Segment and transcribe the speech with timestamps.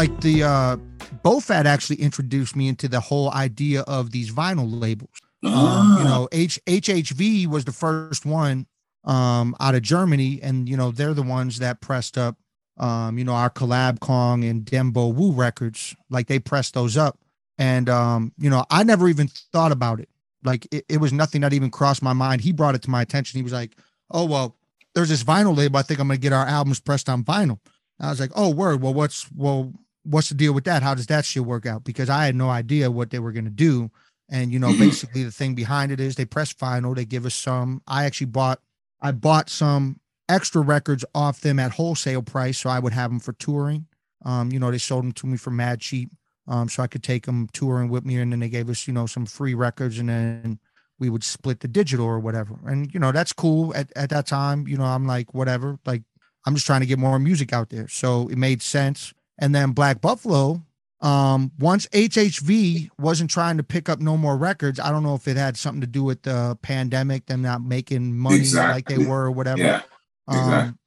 [0.00, 0.76] like the uh
[1.22, 5.10] Bofat actually introduced me into the whole idea of these vinyl labels.
[5.44, 8.66] Um, you know, H HHV was the first one
[9.04, 12.36] um out of Germany, and you know, they're the ones that pressed up
[12.80, 17.18] um, you know, our collab Kong and Dembo Wu records, like they pressed those up.
[17.58, 20.08] And um, you know, I never even thought about it.
[20.42, 22.40] Like it, it was nothing that even crossed my mind.
[22.40, 23.36] He brought it to my attention.
[23.36, 23.76] He was like,
[24.10, 24.56] Oh, well,
[24.94, 25.76] there's this vinyl label.
[25.76, 27.58] I think I'm gonna get our albums pressed on vinyl.
[28.00, 28.80] I was like, Oh, word.
[28.80, 30.82] Well, what's well, what's the deal with that?
[30.82, 31.84] How does that shit work out?
[31.84, 33.90] Because I had no idea what they were gonna do.
[34.28, 37.34] And you know, basically the thing behind it is they press vinyl, they give us
[37.34, 37.82] some.
[37.86, 38.60] I actually bought
[39.00, 43.20] I bought some extra records off them at wholesale price, so I would have them
[43.20, 43.86] for touring.
[44.24, 46.10] Um, you know, they sold them to me for mad cheap,
[46.46, 48.92] um, so I could take them touring with me, and then they gave us, you
[48.92, 50.58] know, some free records, and then
[50.98, 52.58] we would split the digital or whatever.
[52.66, 53.74] And you know, that's cool.
[53.74, 56.02] At at that time, you know, I'm like, whatever, like
[56.46, 59.12] I'm just trying to get more music out there, so it made sense.
[59.40, 60.62] And then Black Buffalo,
[61.00, 65.26] um, once HHV wasn't trying to pick up no more records, I don't know if
[65.26, 69.24] it had something to do with the pandemic, them not making money like they were
[69.24, 69.62] or whatever.
[69.62, 69.82] Yeah,
[70.28, 70.38] Um,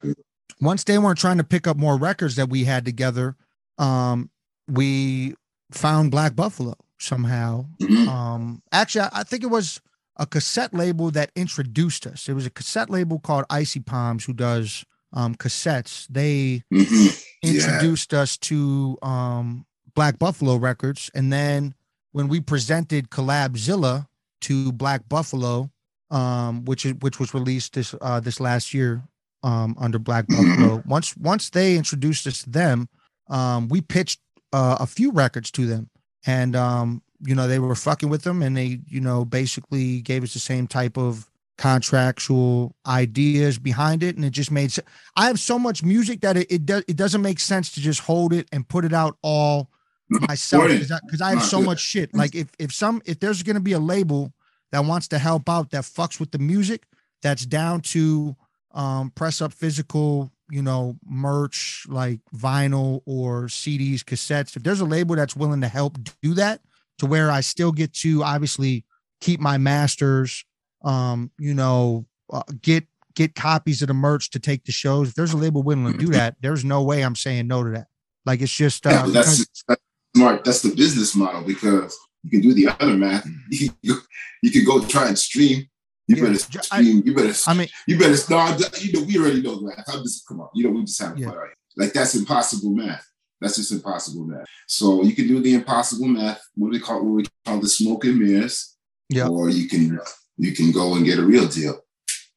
[0.04, 0.14] exactly.
[0.62, 3.36] once they weren't trying to pick up more records that we had together,
[3.80, 4.30] um,
[4.68, 5.36] we
[5.72, 7.66] found Black Buffalo somehow.
[7.82, 8.08] Mhm.
[8.08, 9.82] Um, actually, I, I think it was
[10.18, 12.30] a cassette label that introduced us.
[12.30, 16.08] It was a cassette label called Icy Palms who does um, cassettes.
[16.10, 17.24] They Mhm.
[17.44, 17.52] Yeah.
[17.52, 21.74] introduced us to um, Black Buffalo Records, and then
[22.12, 24.08] when we presented Collabzilla
[24.42, 25.70] to Black Buffalo,
[26.12, 29.04] um, which is which was released this uh, this last year
[29.44, 30.82] um, under Black Buffalo.
[30.86, 32.88] Once once they introduced us to them,
[33.30, 34.20] um, we pitched
[34.54, 35.90] uh, a few records to them,
[36.26, 40.24] and um, you know they were fucking with them, and they you know basically gave
[40.24, 44.88] us the same type of contractual ideas behind it and it just made sense.
[45.16, 48.02] I have so much music that it it, does it doesn't make sense to just
[48.02, 49.70] hold it and put it out all
[50.10, 52.14] myself because I, I have so much shit.
[52.14, 54.34] Like if if some if there's gonna be a label
[54.72, 56.86] that wants to help out that fucks with the music
[57.22, 58.36] that's down to
[58.72, 64.86] um press up physical you know merch like vinyl or CDs cassettes if there's a
[64.86, 66.62] label that's willing to help do that
[66.98, 68.84] to where I still get to obviously
[69.22, 70.44] keep my masters
[70.84, 72.86] um you know uh, get
[73.16, 75.98] get copies of the merch to take to shows if there's a label willing to
[75.98, 77.88] do that there's no way I'm saying no to that
[78.26, 79.82] like it's just uh, but that's, that's
[80.16, 80.44] smart.
[80.44, 83.28] That's the business model because you can do the other math.
[83.50, 83.96] You can go,
[84.42, 85.68] you can go try and stream.
[86.08, 87.04] You Yeah, better ju- I- stream.
[87.06, 87.34] you better.
[87.48, 88.60] I mean you better start.
[88.84, 89.84] You know, we already know the math.
[89.90, 90.50] I'm just come on.
[90.56, 91.28] You know, we just have Yeah.
[91.28, 91.38] fun.
[91.38, 91.52] Right?
[91.78, 93.06] Like that's impossible math.
[93.42, 94.46] That's just impossible math.
[94.68, 96.42] So you can do the impossible math.
[96.56, 97.04] What do we call?
[97.04, 98.78] What we call the smoke and mirrors.
[99.10, 99.28] Yeah.
[99.28, 100.00] Or you can
[100.38, 101.80] you can go and get a real deal,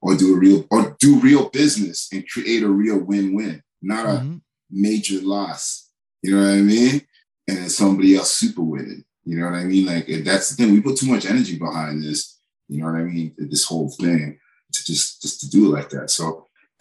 [0.00, 4.18] or do a real or do real business and create a real win-win, not a
[4.20, 4.40] mhm.
[4.70, 5.90] major loss.
[6.22, 7.02] You know what I mean?
[7.48, 9.04] And then somebody else super winning.
[9.24, 9.86] You know what I mean?
[9.86, 10.72] Like that's the thing.
[10.72, 12.38] We put too much energy behind this.
[12.68, 13.34] You know what I mean?
[13.38, 14.38] This whole thing
[14.72, 16.10] to just just to do it like that.
[16.10, 16.46] So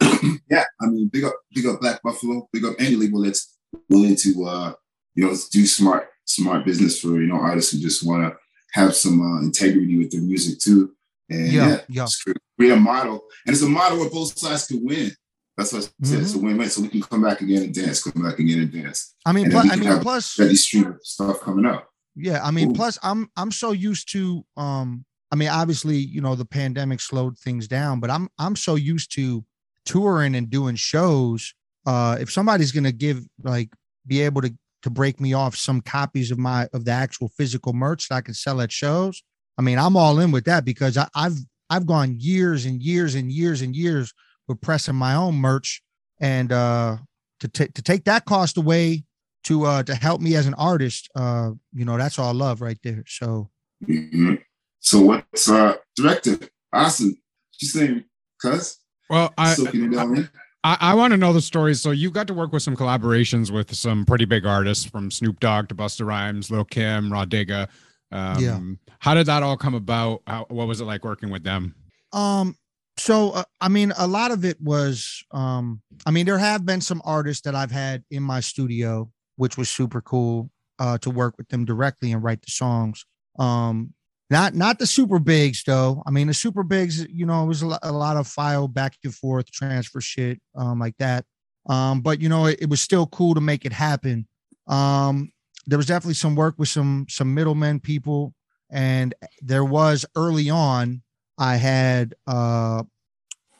[0.50, 3.56] yeah, I mean, big up, big up Black Buffalo, big up any label that's
[3.88, 4.72] willing to uh,
[5.16, 8.38] you know, do smart, smart business for you know artists who just want to
[8.72, 10.94] have some uh, integrity with their music too.
[11.30, 12.04] And Yeah, yeah, yeah.
[12.04, 15.10] just create create a model, and it's a model where both sides can win.
[15.56, 16.20] That's what I said.
[16.20, 16.38] It's Mm-hmm.
[16.38, 16.68] a win-win.
[16.70, 19.14] So we can come back again and dance, come back again and dance.
[19.24, 21.88] I mean plus, I mean plus Steady stream of stuff coming up.
[22.14, 22.74] Yeah, I mean, Ooh.
[22.74, 27.36] plus I'm I'm so used to um I mean, obviously, you know, the pandemic slowed
[27.38, 29.44] things down, but I'm I'm so used to
[29.84, 31.54] touring and doing shows.
[31.86, 33.70] Uh if somebody's gonna give like
[34.06, 37.72] be able to to break me off some copies of my of the actual physical
[37.72, 39.22] merch that I can sell at shows,
[39.58, 41.36] I mean, I'm all in with that because I, I've
[41.70, 44.12] I've gone years and years and years and years
[44.48, 45.82] with pressing my own merch
[46.20, 46.96] and uh
[47.40, 49.04] to take to take that cost away
[49.44, 52.78] to uh to help me as an artist uh you know that's all love right
[52.82, 53.50] there so
[53.86, 54.42] Mhm.
[54.80, 56.38] So what's uh director?
[56.72, 57.16] Awesome.
[57.50, 58.04] She's saying,
[58.40, 58.78] cuz
[59.10, 60.28] Well, I soaking it down in.
[60.62, 61.80] I, I want to know the stories.
[61.80, 65.40] So you got to work with some collaborations with some pretty big artists from Snoop
[65.40, 67.68] Dogg to Busta Rhymes, Lil Kim, Rah Digga.
[68.12, 68.60] Um, Yeah.
[69.00, 70.22] How did that all come about?
[70.26, 71.74] How, what was it like working with them?
[72.12, 72.54] um
[72.98, 76.80] so uh, i mean a lot of it was um i mean there have been
[76.80, 80.48] some artists that i've had in my studio which was super cool
[80.78, 83.04] uh to work with them directly and write the songs
[83.40, 83.92] um
[84.30, 87.60] not not the super bigs though i mean the super bigs you know it was
[87.62, 91.24] a lot, a lot of file back and forth transfer shit um like that
[91.68, 94.26] um but you know it, it was still cool to make it happen
[94.68, 95.30] um
[95.66, 98.34] there was definitely some work with some some middlemen people
[98.70, 101.02] and there was early on
[101.38, 102.82] i had uh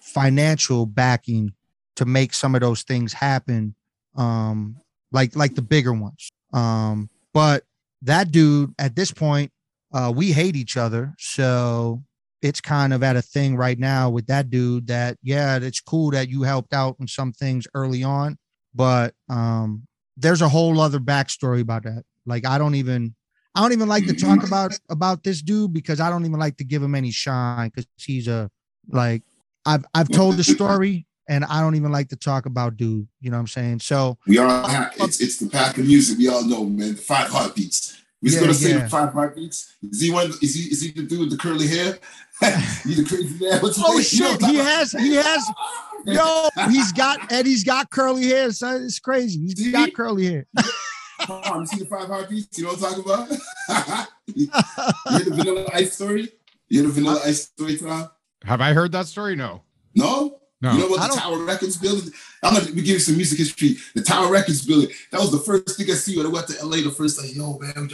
[0.01, 1.53] financial backing
[1.95, 3.75] to make some of those things happen
[4.17, 4.77] um
[5.13, 6.31] like like the bigger ones.
[6.53, 7.65] Um, but
[8.03, 9.51] that dude at this point,
[9.93, 12.03] uh, we hate each other, so
[12.43, 16.11] it's kind of at a thing right now with that dude that yeah, it's cool
[16.11, 18.39] that you helped out in some things early on,
[18.75, 19.87] but um,
[20.17, 22.05] there's a whole other backstory about that.
[22.25, 23.15] Like I don't even
[23.55, 26.57] I don't even like to talk about about this dude because I don't even like
[26.59, 28.51] to give him any shine because he's a
[28.89, 29.23] like
[29.65, 33.09] I've I've told the story and I don't even like to talk about dude.
[33.21, 33.81] You know what I'm saying?
[33.81, 36.95] So we all have it's it's the pack of music we all know, man.
[36.95, 38.03] The five heartbeats.
[38.23, 38.79] We just Yeah, gonna say yeah.
[38.85, 39.75] the five heartbeats.
[39.83, 40.27] Is he one?
[40.43, 41.99] Is he is he the dude with the curly hair?
[42.85, 43.61] he the crazy man?
[43.63, 44.05] What's oh name?
[44.11, 45.51] You know shit, he has he has
[46.05, 48.51] yo he's got and he's got curly hair.
[48.53, 49.41] Son, it's crazy.
[49.41, 49.73] He's See?
[49.73, 50.47] got curly hair.
[51.21, 52.59] Come on, you see the five heartbeats?
[52.59, 54.09] You know what I'm talking about?
[54.27, 54.49] you
[55.09, 56.29] hear the Vanilla Ice story?
[56.69, 58.11] You hear the Vanilla Ice story, Tom?
[58.45, 59.35] Have I heard that story?
[59.35, 59.63] No.
[59.95, 60.36] No?
[60.63, 60.73] No.
[60.73, 62.11] You know what I the don't- Tower Records building?
[62.43, 63.77] I'm gonna give you some music history.
[63.95, 64.89] The Tower Records building.
[65.13, 66.77] That was the first thing I see when I went to LA.
[66.83, 67.91] The first like, yo, man.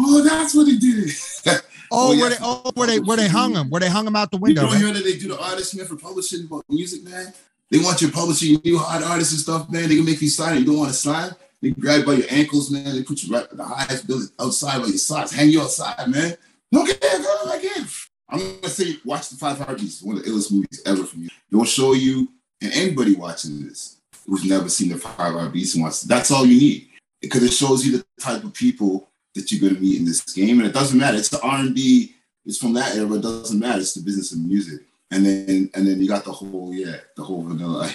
[0.00, 1.10] Oh, that's what he did.
[1.96, 2.36] Oh, Oh, where yeah.
[2.36, 4.62] they oh where they where they hung him, where they hung him out the window?
[4.62, 4.78] you window.
[4.80, 4.94] don't right?
[4.96, 7.32] hear that they do the artist man for publishing about music, man.
[7.70, 9.88] They want you publishing new hot artists and stuff, man.
[9.88, 10.60] They can make you sign it.
[10.60, 11.32] You don't want to sign.
[11.62, 12.96] They grab you by your ankles, man.
[12.96, 16.08] They put you right at the highest building outside by your socks, hang you outside,
[16.08, 16.36] man.
[16.74, 17.86] Okay, go again.
[18.28, 21.28] I'm gonna say, watch the Five Heartbeats, one of the illest movies ever for me.
[21.50, 22.28] They'll show you,
[22.60, 26.58] and anybody watching this who's never seen the Five Heartbeats and wants, that's all you
[26.58, 26.88] need
[27.20, 30.58] because it shows you the type of people that you're gonna meet in this game,
[30.58, 31.16] and it doesn't matter.
[31.16, 32.14] It's the R&B.
[32.46, 33.12] It's from that era.
[33.12, 33.80] It doesn't matter.
[33.80, 34.80] It's the business of music.
[35.10, 37.90] And then, and then you got the whole, yeah, the whole vanilla.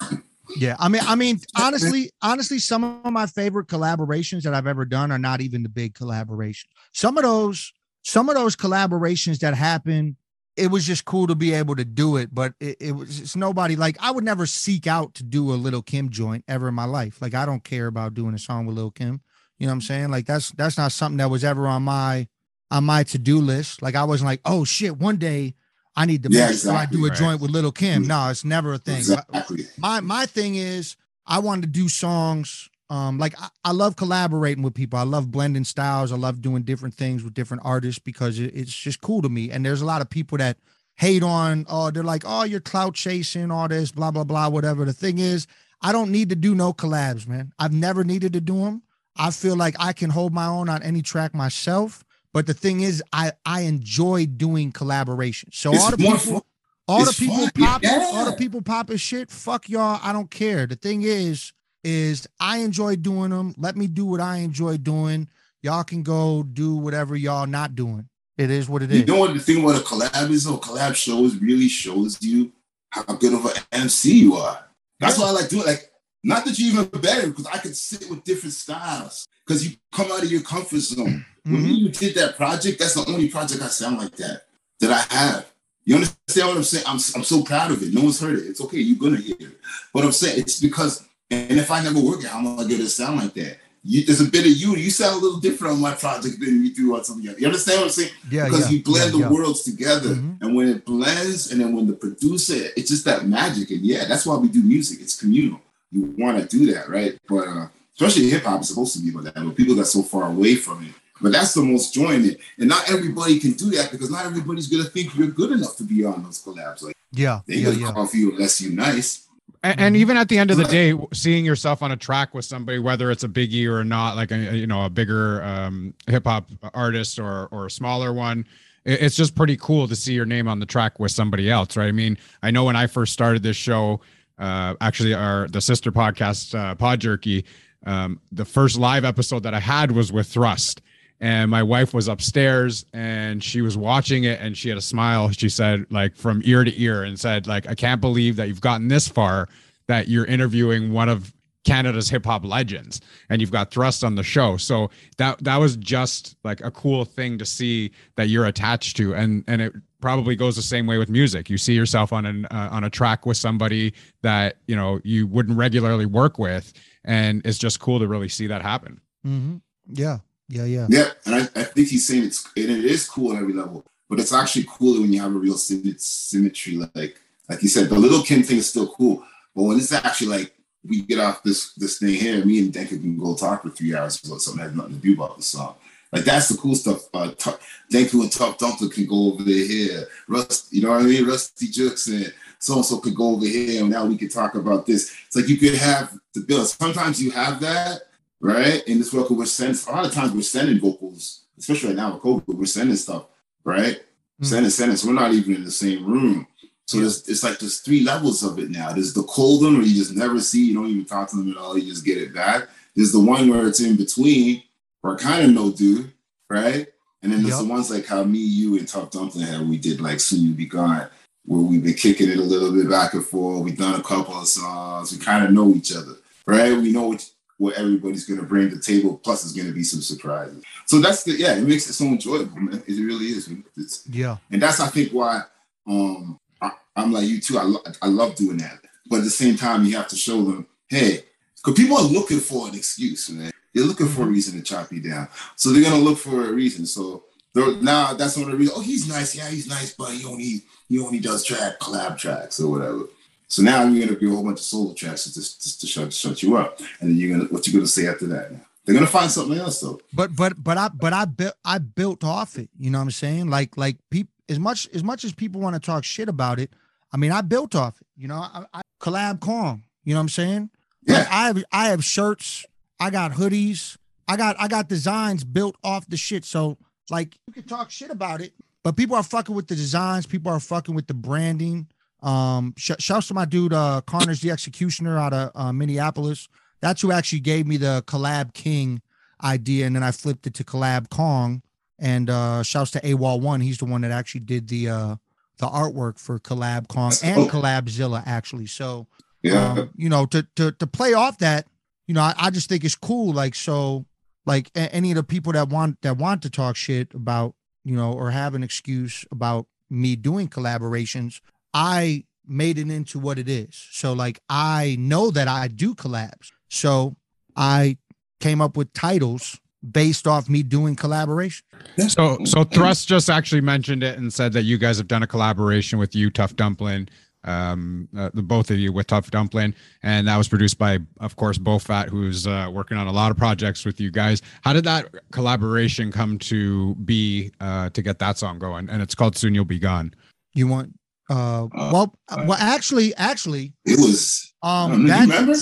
[0.56, 4.84] Yeah, I mean, I mean, honestly, honestly, some of my favorite collaborations that I've ever
[4.84, 6.66] done are not even the big collaborations.
[6.92, 7.72] Some of those,
[8.04, 10.16] some of those collaborations that happened,
[10.56, 12.32] it was just cool to be able to do it.
[12.32, 15.56] But it, it was it's nobody like I would never seek out to do a
[15.56, 17.20] Lil Kim joint ever in my life.
[17.20, 19.20] Like I don't care about doing a song with Lil Kim.
[19.58, 20.10] You know what I'm saying?
[20.10, 22.28] Like that's that's not something that was ever on my
[22.70, 23.82] on my to do list.
[23.82, 25.54] Like I wasn't like, oh shit, one day
[25.96, 27.18] I need to Yeah, make sure I do a right.
[27.18, 28.02] joint with Lil Kim.
[28.02, 28.08] Mm-hmm.
[28.08, 28.98] No, it's never a thing.
[28.98, 29.64] Exactly.
[29.78, 30.96] my my thing is
[31.26, 32.68] I wanted to do songs.
[32.90, 34.98] Um, like I, I love collaborating with people.
[34.98, 36.12] I love blending styles.
[36.12, 39.50] I love doing different things with different artists because it, it's just cool to me.
[39.50, 40.58] And there's a lot of people that
[40.96, 44.84] hate on, oh, they're like, oh, you're clout chasing, all this, blah, blah, blah, whatever.
[44.84, 45.46] The thing is,
[45.80, 47.52] I don't need to do no collabs, man.
[47.58, 48.82] I've never needed to do them.
[49.16, 52.04] I feel like I can hold my own on any track myself.
[52.32, 55.54] But the thing is, I I enjoy doing collaborations.
[55.54, 56.40] So all the people, fun.
[56.88, 58.10] all the people popping, yeah.
[58.12, 59.30] all the people popping shit.
[59.30, 60.00] Fuck y'all.
[60.02, 60.66] I don't care.
[60.66, 61.52] The thing is,
[61.84, 63.54] is I enjoy doing them.
[63.58, 65.28] Let me do what I enjoy doing.
[65.62, 68.08] Y'all can go do whatever y'all not doing.
[68.36, 69.06] It is what it You is.
[69.06, 70.46] know what the thing about a collab is?
[70.46, 72.52] A collab shows really shows you
[72.90, 74.58] how good of an MC you are.
[74.98, 75.66] That's why I like doing.
[75.66, 75.90] Like,
[76.22, 79.26] not that you're even better, because I could sit with different styles.
[79.46, 81.24] Because you come out of your comfort zone.
[81.44, 81.62] When Mhm.
[81.62, 84.46] me and you did that project, that's the only project I sound like that
[84.80, 85.46] that I have.
[85.84, 86.84] You understand what I'm saying?
[86.86, 87.92] I'm, I'm so proud of it.
[87.92, 88.46] No one's heard it.
[88.46, 88.78] It's okay.
[88.80, 89.58] You're gonna hear it.
[89.92, 92.88] But I'm saying it's because, and if I never work it, I'm gonna get it
[92.88, 93.58] sound like that?
[93.86, 94.76] You, there's a bit of you.
[94.76, 97.38] You sound a little different on my project than you do on something else.
[97.38, 98.10] You understand what I'm saying?
[98.30, 99.30] Yeah, because yeah, you blend yeah, the yeah.
[99.30, 100.40] worlds together, Mhm.
[100.40, 103.70] and when it blends, and then when the producer, it's just that magic.
[103.70, 105.00] And yeah, that's why we do music.
[105.02, 105.60] It's communal.
[105.92, 107.18] You want to do that, right?
[107.28, 109.34] But uh, especially hip hop is supposed to be about that.
[109.34, 110.94] But people got so far away from it.
[111.20, 112.40] But that's the most joy in it.
[112.58, 115.84] And not everybody can do that because not everybody's gonna think you're good enough to
[115.84, 116.82] be on those collabs.
[116.82, 117.92] Like Yeah, they yeah, gonna yeah.
[117.92, 119.23] call for you unless you're nice.
[119.62, 122.44] And, and even at the end of the day, seeing yourself on a track with
[122.44, 126.26] somebody, whether it's a biggie or not, like a you know a bigger um, hip
[126.26, 128.46] hop artist or or a smaller one,
[128.84, 131.88] it's just pretty cool to see your name on the track with somebody else, right?
[131.88, 134.00] I mean, I know when I first started this show,
[134.38, 137.44] uh, actually our the sister podcast, uh, Pod Jerky,
[137.86, 140.82] um, the first live episode that I had was with Thrust.
[141.24, 145.30] And my wife was upstairs and she was watching it and she had a smile.
[145.30, 148.60] She said, like from ear to ear, and said, like, I can't believe that you've
[148.60, 149.48] gotten this far
[149.86, 151.32] that you're interviewing one of
[151.64, 153.00] Canada's hip hop legends
[153.30, 154.58] and you've got Thrust on the show.
[154.58, 159.14] So that that was just like a cool thing to see that you're attached to
[159.14, 161.48] and and it probably goes the same way with music.
[161.48, 165.26] You see yourself on an uh, on a track with somebody that, you know, you
[165.26, 169.00] wouldn't regularly work with and it's just cool to really see that happen.
[169.22, 169.56] hmm
[169.90, 170.86] Yeah, yeah, yeah.
[170.90, 173.84] Yeah, and I, I think he's saying it's and it is cool at every level,
[174.08, 176.76] but it's actually cooler when you have a real sym- symmetry.
[176.76, 179.24] Like like you said, the Lil Kim thing is still cool,
[179.54, 180.54] but when it's actually like
[180.86, 183.94] we get off this this thing here, me and Denku can go talk for three
[183.94, 185.76] hours about something that has nothing to do about the song.
[186.12, 187.08] Like that's the cool stuff.
[187.12, 187.50] Uh, T-
[187.92, 190.06] Denku and Tough Dumpling can go over there here.
[190.28, 191.26] Rust, you know what I mean?
[191.26, 194.54] Rusty Jukes and so and so could go over here, and now we can talk
[194.54, 195.14] about this.
[195.26, 196.64] It's like you could have the bill.
[196.64, 198.02] Sometimes you have that,
[198.44, 198.86] right?
[198.86, 202.12] In this record, we're sending a lot of times we're sending vocals, especially right now
[202.12, 203.24] with COVID, we're sending stuff,
[203.64, 204.02] right?
[204.40, 204.46] Mm.
[204.46, 204.96] Sending, sending.
[204.98, 206.46] So we're not even in the same room.
[206.86, 208.92] So there's it's like there's three levels of it now.
[208.92, 211.50] There's the cold one where you just never see, you don't even talk to them
[211.52, 212.68] at all, you just get it back.
[212.94, 214.62] There's the one where it's in between,
[215.00, 216.12] where I kind of know dude,
[216.50, 216.86] right?
[217.22, 217.66] And then there's yep.
[217.66, 220.52] the ones like how me, you, and Tough Dumpling had we did like Soon You
[220.52, 221.08] Be Gone,
[221.46, 223.64] where we've been kicking it a little bit back and forth.
[223.64, 225.12] We've done a couple of songs.
[225.12, 226.76] We kind of know each other, right?
[226.76, 227.30] We know what,
[227.64, 229.16] what everybody's gonna bring to the table.
[229.24, 230.62] Plus, there's gonna be some surprises.
[230.84, 232.82] So that's the yeah, it makes it so enjoyable, man.
[232.86, 233.50] It really is.
[233.76, 235.40] It's, yeah, and that's I think why
[235.86, 237.58] um I, am like you too.
[237.58, 240.44] I lo- I love doing that, but at the same time, you have to show
[240.44, 241.24] them, hey,
[241.56, 243.50] because people are looking for an excuse, man.
[243.72, 244.34] They're looking for a mm-hmm.
[244.34, 245.28] reason to chop you down.
[245.56, 246.84] So they're gonna look for a reason.
[246.84, 248.78] So now that's one of the reasons.
[248.78, 249.34] Oh, he's nice.
[249.34, 253.04] Yeah, he's nice, but he only he only does track collab tracks or whatever.
[253.48, 256.12] So now you're gonna do a whole bunch of solo tracks just, just to shut
[256.12, 258.52] shut you up, and then you're gonna what you're gonna say after that.
[258.84, 260.00] They're gonna find something else though.
[260.12, 262.68] But but but I but I built I built off it.
[262.78, 263.48] You know what I'm saying?
[263.48, 266.70] Like like people as much as much as people want to talk shit about it.
[267.12, 268.06] I mean, I built off it.
[268.16, 269.84] You know, I, I collab Kong.
[270.04, 270.70] You know what I'm saying?
[271.02, 271.18] Yeah.
[271.18, 272.66] Like I have I have shirts.
[273.00, 273.96] I got hoodies.
[274.28, 276.44] I got I got designs built off the shit.
[276.44, 276.76] So
[277.10, 280.26] like you can talk shit about it, but people are fucking with the designs.
[280.26, 281.86] People are fucking with the branding.
[282.24, 286.48] Um, sh- shouts to my dude uh Carnage the Executioner out of uh, Minneapolis.
[286.80, 289.02] That's who actually gave me the collab King
[289.42, 291.62] idea, and then I flipped it to collab Kong.
[291.98, 293.60] And uh shouts to AWOL One.
[293.60, 295.16] He's the one that actually did the uh
[295.58, 298.66] the artwork for collab Kong and collab Zilla actually.
[298.66, 299.06] So
[299.42, 301.66] yeah, um, you know, to to to play off that,
[302.06, 303.32] you know, I, I just think it's cool.
[303.32, 304.06] Like so,
[304.46, 307.54] like any of the people that want that want to talk shit about
[307.84, 311.40] you know or have an excuse about me doing collaborations
[311.74, 316.50] i made it into what it is so like i know that i do collabs
[316.68, 317.16] so
[317.56, 317.96] i
[318.40, 319.58] came up with titles
[319.90, 321.64] based off me doing collaboration
[322.08, 325.26] so so thrust just actually mentioned it and said that you guys have done a
[325.26, 327.06] collaboration with you tough dumpling
[327.44, 331.36] um, uh, the both of you with Tough Dumpling, and that was produced by, of
[331.36, 334.42] course, BoFat, who's uh, working on a lot of projects with you guys.
[334.62, 338.88] How did that collaboration come to be uh, to get that song going?
[338.88, 340.14] And it's called "Soon You'll Be Gone."
[340.54, 340.94] You want?
[341.30, 344.52] Uh, uh well, uh, well, actually, actually, it was.
[344.62, 345.54] Um, that, remember?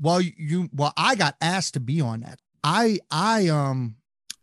[0.00, 2.38] Well, you well, I got asked to be on that.
[2.62, 3.96] I I um,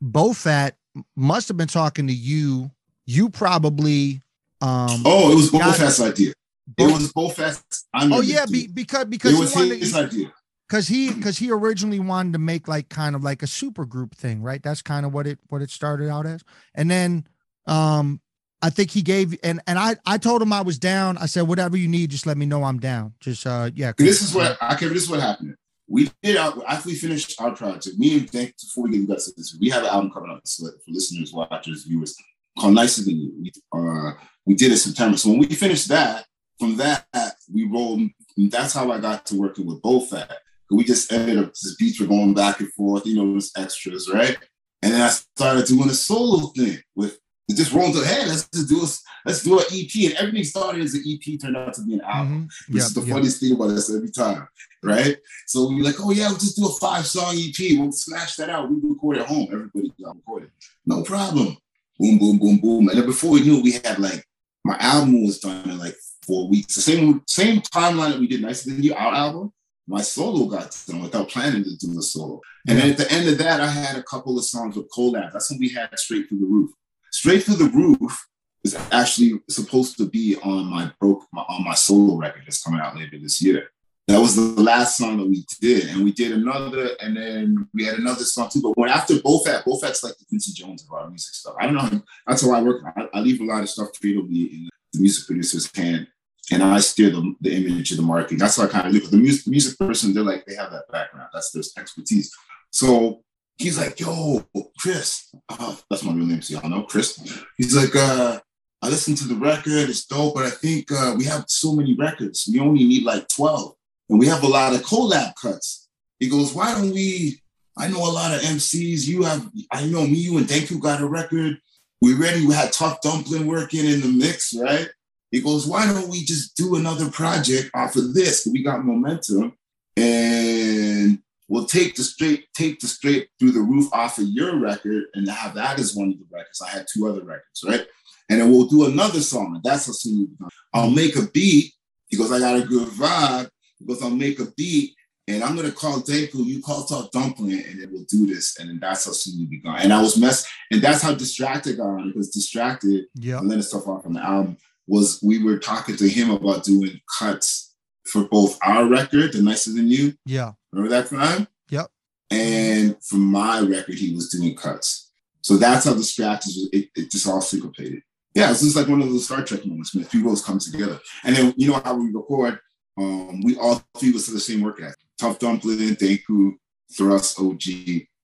[0.04, 0.74] BoFat
[1.16, 2.72] must have been talking to you.
[3.06, 4.22] You probably
[4.62, 5.04] um.
[5.06, 6.34] Oh, it was BoFat's idea
[6.78, 7.86] it was BoFat's.
[7.94, 10.32] oh yeah, be, because because it was he his idea.
[10.68, 14.16] Because he because he originally wanted to make like kind of like a super group
[14.16, 14.62] thing, right?
[14.62, 16.42] That's kind of what it what it started out as.
[16.74, 17.28] And then
[17.68, 18.20] um
[18.66, 21.20] I think he gave and and I I told him I was down.
[21.20, 23.14] I said whatever you need, just let me know I'm down.
[23.20, 23.92] Just uh yeah.
[23.96, 24.92] This is what I can.
[24.92, 25.56] This is what happened.
[25.88, 28.00] We did out after we finished our project.
[28.00, 30.72] Me and thank before we get into this, we have an album coming out for
[30.88, 32.18] listeners, watchers, viewers
[32.58, 33.34] called Nicer Than You.
[33.40, 34.14] We, uh,
[34.48, 35.16] we did it September.
[35.16, 36.26] So when we finished that,
[36.58, 37.06] from that,
[37.54, 38.02] we rolled.
[38.36, 40.10] That's how I got to working with both.
[40.10, 40.32] BoFat.
[40.72, 43.52] We just ended up this beats were going back and forth, you know, it was
[43.56, 44.36] extras, right?
[44.82, 47.20] And then I started doing a solo thing with
[47.54, 48.88] just rolling to hey, let's just do a
[49.26, 50.10] let's do an EP.
[50.10, 52.48] And everything started as an EP, turned out to be an album.
[52.48, 52.74] Mm-hmm.
[52.74, 53.10] Which yep, is the yep.
[53.10, 54.48] funniest thing about this every time,
[54.84, 55.18] right?
[55.46, 57.78] So we are like, oh yeah, we'll just do a five song EP.
[57.78, 58.70] We'll smash that out.
[58.70, 59.48] We record at home.
[59.52, 60.52] Everybody got recorded.
[60.86, 61.58] No problem.
[62.00, 62.90] Boom, boom, boom, boom.
[62.90, 64.26] And then before we knew, we had like
[64.64, 66.76] my album was done in like four weeks.
[66.76, 69.54] The same same timeline that we did Nicer Than You, our album.
[69.88, 72.42] My solo got done without planning to do a solo.
[72.68, 75.34] And then at the end of that, I had a couple of songs with collabs.
[75.34, 76.72] That's when we had Straight Through the Roof.
[77.16, 78.28] Straight Through the Roof
[78.66, 82.82] is actually supposed to be on my broke my, on my solo record that's coming
[82.82, 83.70] out later this year.
[84.10, 87.86] That was the last song that we did, and we did another, and then we
[87.86, 88.62] had another song too.
[88.62, 91.56] But when after both acts like the Quincy Jones of our music stuff.
[91.58, 92.02] I don't know.
[92.28, 92.84] That's how I work.
[92.98, 96.08] I, I leave a lot of stuff creatively in the music producer's hand
[96.52, 98.40] and I steer the, the image of the marketing.
[98.40, 99.10] That's how I kind of look.
[99.10, 101.30] The music, the music person, they're like, they have that background.
[101.34, 102.30] That's their expertise.
[102.72, 103.24] So
[103.58, 104.46] he's like, yo,
[104.80, 107.44] Chris, uh, that's my real name, so y'all know, Chris.
[107.58, 108.40] He's like, uh,
[108.82, 111.96] I listened to the record, it's dope, but I think uh, we have so many
[111.96, 112.48] records.
[112.52, 113.74] We only need like 12.
[114.10, 115.88] And we have a lot of collab cuts.
[116.20, 117.42] He goes, why don't we,
[117.78, 119.08] I know a lot of MCs.
[119.08, 121.58] You have, I know me, you and Thank You got a record.
[122.02, 124.88] We ready, we had Tough Dumpling working in the mix, right?
[125.32, 128.48] He goes, why don't we just do another project off of this?
[128.52, 129.58] We got momentum
[129.98, 135.04] and we'll take the straight, take the straight through the roof off of your record
[135.14, 136.62] and have that as one of the records.
[136.62, 137.86] I had two other records, right?
[138.30, 139.56] And then we'll do another song.
[139.56, 140.28] And that's a song
[140.74, 141.74] I'll make a beat.
[142.08, 143.50] He goes, I got a good vibe.
[143.80, 144.94] He goes, I'll make a beat
[145.28, 148.60] and I'm gonna call Denku, you call Tough Dumpling, and then we'll do this.
[148.60, 149.78] And then that's how soon we began.
[149.78, 153.40] And I was mess, and that's how distracted I because distracted, Yeah.
[153.40, 157.00] and then stuff off on the album was we were talking to him about doing
[157.18, 157.74] cuts
[158.06, 160.14] for both our record, The Nicer Than You.
[160.28, 160.52] Yeah.
[160.76, 161.48] Remember that time?
[161.70, 161.88] Yep.
[162.32, 165.14] And for my record, he was doing cuts.
[165.42, 166.70] So that's how distracted was.
[166.74, 168.02] It, it just all syncopated.
[168.34, 170.04] Yeah, it's just like one of those Star Trek moments, man.
[170.04, 171.00] Three worlds come together.
[171.24, 172.60] And then you know how we record,
[172.98, 174.98] um, we all three was to the same work ethic.
[175.18, 176.56] Tough Dumpling, Denku,
[176.92, 177.62] Thrust, OG,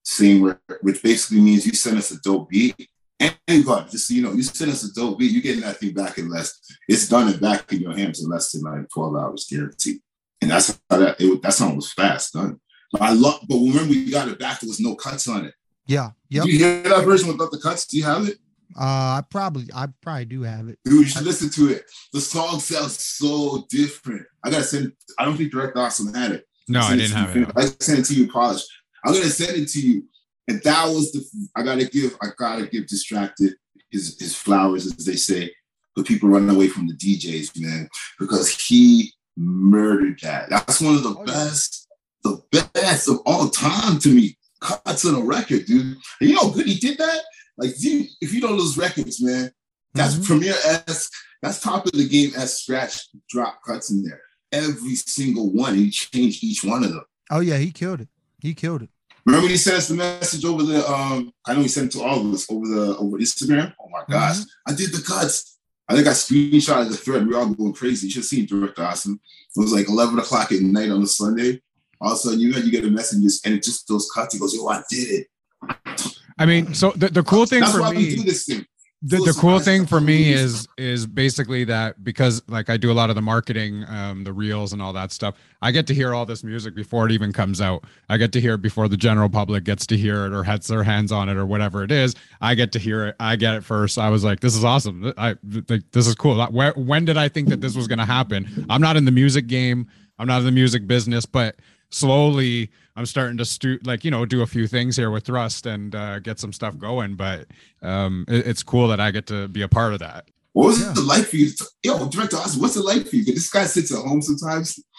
[0.04, 2.88] same work, which basically means you send us a dope beat.
[3.18, 5.78] And God, just so you know, you send us a dope beat, you're getting that
[5.78, 6.60] thing back in less.
[6.88, 10.00] It's done and back in your hands in less than like 12 hours, guaranteed.
[10.42, 12.60] And that's how that it, that song was fast done.
[12.90, 15.54] But I love, but when we got it back, there was no cuts on it.
[15.86, 16.10] Yeah.
[16.28, 16.44] yeah.
[16.44, 17.86] You hear that version without the cuts?
[17.86, 18.36] Do you have it?
[18.78, 20.78] Uh, I probably, I probably do have it.
[20.84, 21.84] Dude, you should listen to it.
[22.12, 24.26] The song sounds so different.
[24.44, 24.92] I gotta send.
[25.18, 26.44] I don't think Direct Awesome had it.
[26.68, 27.42] No, I Send didn't have you.
[27.42, 27.52] it.
[27.56, 28.66] I sent it to you polished.
[29.04, 30.04] I'm gonna send it to you.
[30.48, 33.54] And that was the I gotta give, I gotta give distracted
[33.90, 35.52] his his flowers, as they say.
[35.94, 40.50] But people run away from the DJs, man, because he murdered that.
[40.50, 41.32] That's one of the Oh, yeah.
[41.32, 41.88] best,
[42.24, 42.42] the
[42.74, 44.36] best of all time to me.
[44.60, 45.96] Cuts on a record, dude.
[46.20, 47.22] And you know good he did that?
[47.58, 49.50] Like, you, if you know those records, man,
[49.94, 50.24] that's Mhm.
[50.26, 51.10] Premiere esque.
[51.42, 54.20] That's top of the game as scratch drop cuts in there.
[54.52, 55.74] Every single one.
[55.74, 57.04] He changed each one of them.
[57.30, 58.08] Oh yeah, he killed it.
[58.40, 58.90] He killed it.
[59.26, 61.98] Remember when he sent us the message over the um I know he sent it
[61.98, 63.74] to all of us over the over Instagram.
[63.80, 65.51] Oh my gosh, I did the cuts.
[65.92, 67.26] I think I screenshotted the thread.
[67.26, 68.06] We all going crazy.
[68.06, 69.20] You should see Director Awesome.
[69.54, 71.60] It was like 11 o'clock at night on a Sunday.
[72.00, 74.32] All of a sudden, you know, you get a message and it's just those cuts.
[74.32, 76.06] He goes, Yo, I did it.
[76.38, 78.64] I mean, so the, the cool thing That's for why we do this thing.
[79.04, 82.94] The, the cool thing for me is is basically that because like I do a
[82.94, 85.34] lot of the marketing, um, the reels and all that stuff.
[85.60, 87.82] I get to hear all this music before it even comes out.
[88.08, 90.68] I get to hear it before the general public gets to hear it or has
[90.68, 92.14] their hands on it or whatever it is.
[92.40, 93.16] I get to hear it.
[93.18, 93.98] I get it first.
[93.98, 95.12] I was like, this is awesome.
[95.18, 95.36] I
[95.68, 96.40] like this is cool.
[96.46, 98.66] Where, when did I think that this was going to happen?
[98.70, 99.88] I'm not in the music game.
[100.18, 101.56] I'm not in the music business, but
[101.92, 105.66] slowly I'm starting to stu- like you know do a few things here with Thrust
[105.66, 107.14] and uh, get some stuff going.
[107.14, 107.46] But
[107.82, 110.26] um, it- it's cool that I get to be a part of that.
[110.52, 110.92] What was Yeah.
[110.92, 111.50] it like for you?
[111.50, 113.24] To, yo, Director Awesome, what's it like for you?
[113.24, 114.78] This guy sits at home sometimes.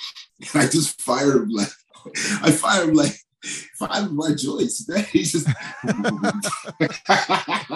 [0.54, 1.70] And I just fire him like,
[2.42, 3.16] I fire him like,
[3.78, 4.90] fire him my joints.
[5.12, 5.48] He's just.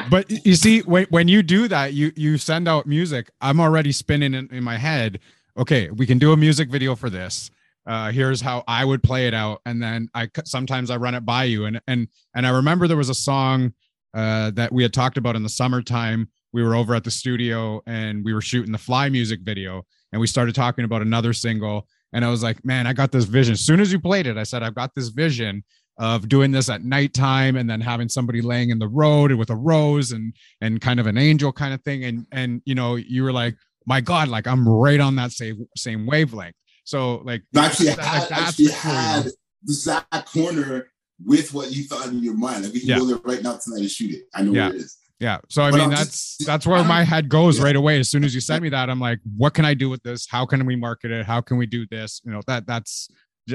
[0.10, 3.30] But you see, when when you do that, you you send out music.
[3.42, 5.20] I'm already spinning in, in my head.
[5.58, 7.52] Okay, we can do a music video for this.
[7.88, 11.26] Uh, here's how I would play it out, and then I sometimes I run it
[11.26, 13.74] by you, and and and I remember there was a song
[14.14, 16.30] uh, that we had talked about in the summertime.
[16.54, 20.20] We were over at the studio and we were shooting the Fly music video, and
[20.20, 21.88] we started talking about another single.
[22.14, 23.54] And I was like, man, I got this vision.
[23.54, 25.64] As soon as you played it, I said, I've got this vision
[26.00, 29.56] of doing this at nighttime and then having somebody laying in the road with a
[29.56, 32.04] rose and and kind of an angel kind of thing.
[32.04, 35.68] And and you know, you were like, my God, like I'm right on that same
[35.76, 36.56] same wavelength.
[36.88, 38.92] So like actually that- had, like, actually the you know?
[38.94, 39.26] had
[39.64, 40.88] the Zach corner
[41.26, 42.64] with what you thought in your mind.
[42.64, 43.00] Like we can Yeah.
[43.00, 44.24] go there right now tonight and shoot it.
[44.34, 44.68] I know Yeah.
[44.68, 44.98] where it is.
[45.20, 45.40] Yeah.
[45.50, 47.66] So I But mean I'm that's just- that's where my head goes Yeah.
[47.66, 48.00] right away.
[48.00, 50.28] As soon as you send me that, I'm like, what can I do with this?
[50.30, 51.26] How can we market it?
[51.26, 52.22] How can we do this?
[52.24, 53.10] You know, that that's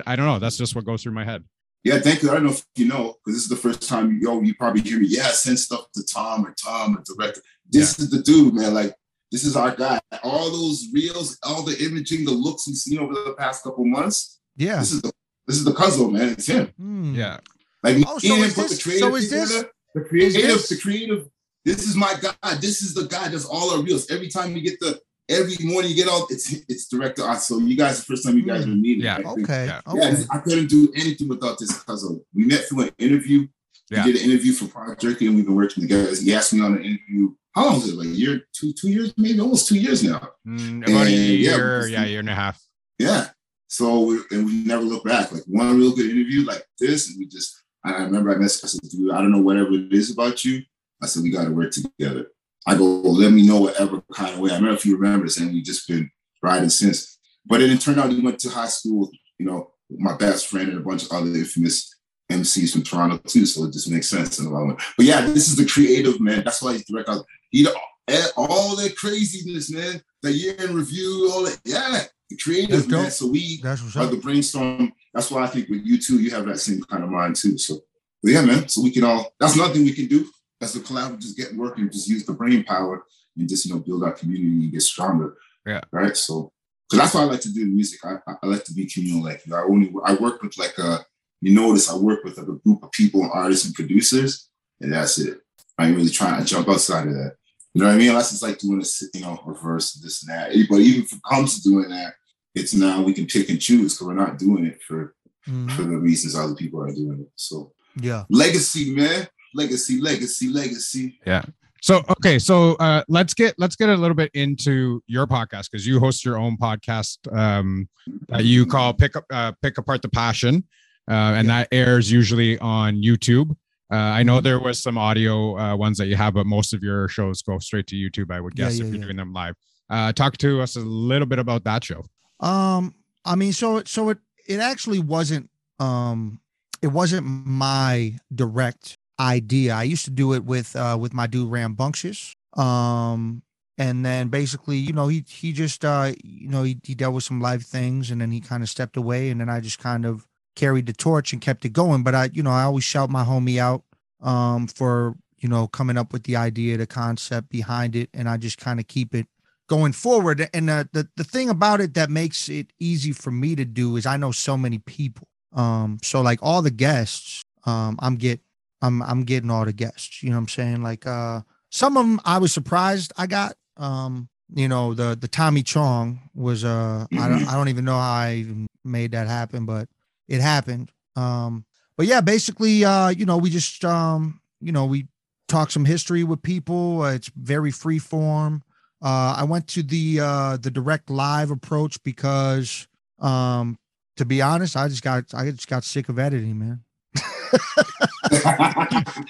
[0.06, 0.38] I don't know.
[0.38, 1.42] That's just what goes through my head.
[1.84, 2.30] Yeah, thank you.
[2.30, 4.82] I don't know if you know, because this is the first time yo, you probably
[4.82, 5.06] hear me.
[5.08, 7.40] Yeah, send stuff to Tom or Tom or director.
[7.70, 8.74] This is the dude, man.
[8.74, 8.94] Like,
[9.32, 9.98] this is our guy.
[10.22, 14.38] All those reels, all the imaging, the looks we've seen over the past couple months.
[14.56, 14.78] Yeah.
[14.78, 15.12] This is the
[15.48, 16.28] this is the cousin, man.
[16.30, 16.66] It's him.
[16.78, 17.14] Hmm.
[17.16, 17.38] Yeah.
[17.82, 19.70] Like Oh, me so is put this- the creative so is this- together.
[19.94, 21.28] The creative, this- the creative.
[21.64, 22.54] This is my guy.
[22.60, 24.10] This is the guy that's all our reels.
[24.10, 27.40] Every time you get the every morning you get all it's it's director art.
[27.40, 29.04] So you guys the first time you guys were meeting.
[29.04, 29.18] Yeah.
[29.24, 29.66] I Okay.
[29.66, 29.80] Yeah.
[29.94, 30.24] Yeah, Okay.
[30.30, 32.20] I couldn't do anything without this cousin.
[32.34, 33.46] We met through an interview.
[33.90, 34.04] Yeah.
[34.04, 36.14] We did an interview for Project Jerky and we've been working together.
[36.14, 37.34] He asked me on an interview.
[37.54, 37.96] How long is it?
[37.96, 40.30] Like a year, two, two years, maybe almost two years now.
[40.46, 41.16] Mm, about a And, yeah,
[41.56, 42.62] year, because- yeah, year and a half.
[42.98, 43.28] Yeah.
[43.68, 45.32] So we, and we never look back.
[45.32, 47.58] Like one real good interview like this, and we just.
[47.84, 48.64] I remember I messaged.
[48.64, 50.62] I said, "Dude, I don't know whatever it is about you."
[51.02, 52.26] I said, "We got to work together."
[52.66, 55.26] I go, well, "Let me know whatever kind of way." I remember if you remember
[55.26, 56.08] this, and we just been
[56.42, 57.18] riding since.
[57.46, 59.10] But it turned out he went to high school.
[59.38, 61.91] You know, my best friend and a bunch of other infamous
[62.32, 63.46] MCs from Toronto too.
[63.46, 64.94] So it just makes sense in a lot of.
[64.96, 66.44] But yeah, this is the creative man.
[66.44, 67.08] That's why he's direct.
[67.08, 67.24] out.
[67.50, 67.66] He
[68.08, 70.02] eh, all that craziness, man.
[70.22, 71.60] The year in review, all that.
[71.64, 73.10] Yeah, the creative man.
[73.10, 74.92] So we That's what's are the brainstorm.
[75.14, 77.58] That's why I think with you too, you have that same kind of mind too.
[77.58, 77.80] So
[78.22, 78.68] yeah, man.
[78.68, 79.32] So we can all.
[79.38, 80.28] That's nothing we can do.
[80.60, 81.18] That's the collab.
[81.18, 81.90] Just get working.
[81.90, 83.04] Just use the brain power
[83.36, 85.36] and just you know build our community and get stronger.
[85.66, 85.80] Yeah.
[85.90, 86.16] Right.
[86.16, 86.52] So
[86.88, 88.00] because that's why I like to do music.
[88.04, 89.24] I, I like to be communal.
[89.24, 91.04] Like I only I work with like a
[91.42, 94.48] you notice I work with a group of people, and artists and producers,
[94.80, 95.40] and that's it.
[95.76, 97.34] I ain't really trying to jump outside of that.
[97.74, 98.10] You know what I mean?
[98.10, 100.50] Unless it's like doing a you know reverse this and that.
[100.70, 102.14] But even if it comes to doing that,
[102.54, 105.14] it's now we can pick and choose because we're not doing it for
[105.48, 105.68] mm-hmm.
[105.70, 107.30] for the reasons other people are doing it.
[107.34, 111.18] So yeah, legacy, man, legacy, legacy, legacy.
[111.26, 111.42] Yeah.
[111.82, 115.84] So okay, so uh, let's get let's get a little bit into your podcast because
[115.84, 117.88] you host your own podcast um,
[118.28, 120.62] that you call "Pick Up uh, Pick Apart the Passion,"
[121.10, 123.50] uh, and that airs usually on YouTube.
[123.92, 124.44] Uh, I know mm-hmm.
[124.44, 127.58] there was some audio uh, ones that you have, but most of your shows go
[127.58, 128.30] straight to YouTube.
[128.30, 129.06] I would guess yeah, yeah, if you're yeah.
[129.06, 129.54] doing them live.
[129.90, 132.02] Uh, talk to us a little bit about that show.
[132.40, 136.40] Um, I mean, so so it it actually wasn't um
[136.80, 139.74] it wasn't my direct idea.
[139.74, 142.34] I used to do it with uh with my dude Rambunctious.
[142.56, 143.42] Um
[143.78, 147.24] and then basically, you know, he he just uh you know, he, he dealt with
[147.24, 150.04] some life things and then he kind of stepped away and then I just kind
[150.04, 152.02] of carried the torch and kept it going.
[152.02, 153.82] But I, you know, I always shout my homie out
[154.20, 158.36] um for, you know, coming up with the idea, the concept behind it, and I
[158.36, 159.26] just kind of keep it
[159.68, 160.48] going forward.
[160.52, 163.96] And uh, the the thing about it that makes it easy for me to do
[163.96, 165.28] is I know so many people.
[165.52, 168.40] Um, so like all the guests, um, I'm get
[168.80, 170.22] I'm I'm getting all the guests.
[170.22, 170.82] You know what I'm saying?
[170.82, 173.54] Like uh, some of them I was surprised I got.
[173.76, 177.94] Um, you know the the Tommy Chong was uh I don't I don't even know
[177.94, 179.88] how I even made that happen, but
[180.28, 180.90] it happened.
[181.16, 181.64] Um,
[181.96, 185.06] but yeah, basically, uh, you know, we just um, you know, we
[185.48, 187.02] talk some history with people.
[187.02, 188.62] Uh, it's very free form.
[189.02, 192.86] Uh, I went to the uh, the direct live approach because,
[193.18, 193.78] um,
[194.16, 196.84] to be honest, I just got I just got sick of editing, man.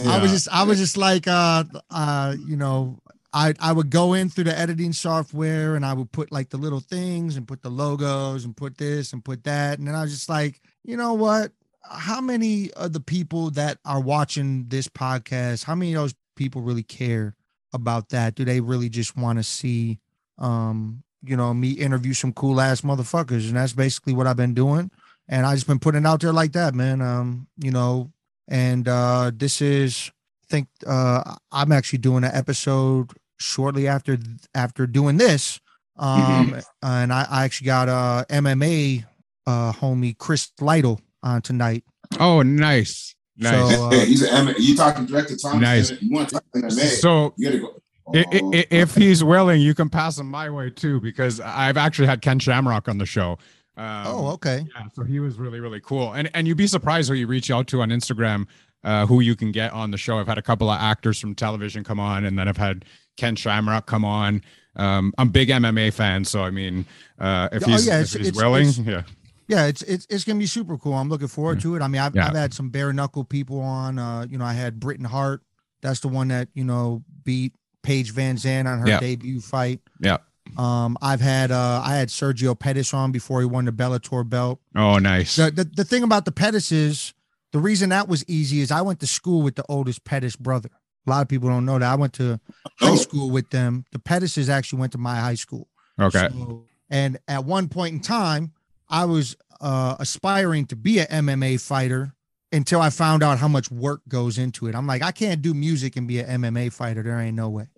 [0.06, 2.98] I was just I was just like uh uh you know
[3.38, 6.56] I I would go in through the editing software and I would put like the
[6.56, 10.02] little things and put the logos and put this and put that and then I
[10.02, 11.52] was just like you know what
[11.90, 16.62] how many of the people that are watching this podcast, how many of those people
[16.62, 17.34] really care
[17.72, 18.34] about that?
[18.34, 19.98] Do they really just want to see,
[20.38, 23.48] um, you know, me interview some cool ass motherfuckers?
[23.48, 24.90] And that's basically what I've been doing.
[25.28, 27.00] And I just been putting it out there like that, man.
[27.02, 28.12] Um, you know,
[28.48, 30.10] and uh, this is,
[30.48, 34.18] think, uh, I'm actually doing an episode shortly after
[34.54, 35.60] after doing this.
[35.96, 36.58] Um, mm-hmm.
[36.82, 39.04] and I, I actually got uh MMA
[39.46, 41.84] uh homie Chris Lytle on tonight.
[42.20, 43.14] Oh, nice.
[43.36, 43.76] Nice.
[43.76, 45.60] So, uh, he's an you talking direct to Tom?
[45.60, 45.90] Nice.
[46.00, 47.74] You want to talk to So you gotta go.
[48.08, 48.50] Oh.
[48.52, 52.38] If he's willing, you can pass him my way too, because I've actually had Ken
[52.38, 53.38] Shamrock on the show.
[53.76, 54.66] Um, oh, okay.
[54.74, 56.12] Yeah, so he was really, really cool.
[56.12, 58.46] And and you'd be surprised who you reach out to on Instagram,
[58.84, 60.18] uh, who you can get on the show.
[60.18, 62.84] I've had a couple of actors from television come on, and then I've had
[63.16, 64.42] Ken Shamrock come on.
[64.76, 66.86] Um, I'm big MMA fan, so I mean,
[67.18, 69.02] uh, if oh, he's, yeah, if he's willing, yeah
[69.48, 70.92] yeah, it's it's it's gonna be super cool.
[70.92, 71.82] I'm looking forward to it.
[71.82, 72.28] I mean, I've, yeah.
[72.28, 73.98] I've had some bare knuckle people on.
[73.98, 75.42] Uh, you know, I had Britain Hart.
[75.80, 79.00] That's the one that you know beat Paige VanZant on her yeah.
[79.00, 79.80] debut fight.
[80.00, 80.18] Yeah.
[80.56, 84.60] Um, I've had uh, I had Sergio Pettis on before he won the Bellator belt.
[84.76, 85.36] Oh, nice.
[85.36, 87.14] The, the the thing about the Pettis is
[87.52, 90.70] the reason that was easy is I went to school with the oldest Pettis brother.
[91.06, 92.38] A lot of people don't know that I went to
[92.78, 92.96] high oh.
[92.96, 93.86] school with them.
[93.92, 95.68] The Pettises actually went to my high school.
[95.98, 96.28] Okay.
[96.30, 98.52] So, and at one point in time,
[98.88, 102.12] I was uh, aspiring to be an MMA fighter
[102.52, 104.74] until I found out how much work goes into it.
[104.74, 107.02] I'm like, I can't do music and be an MMA fighter.
[107.02, 107.66] There ain't no way.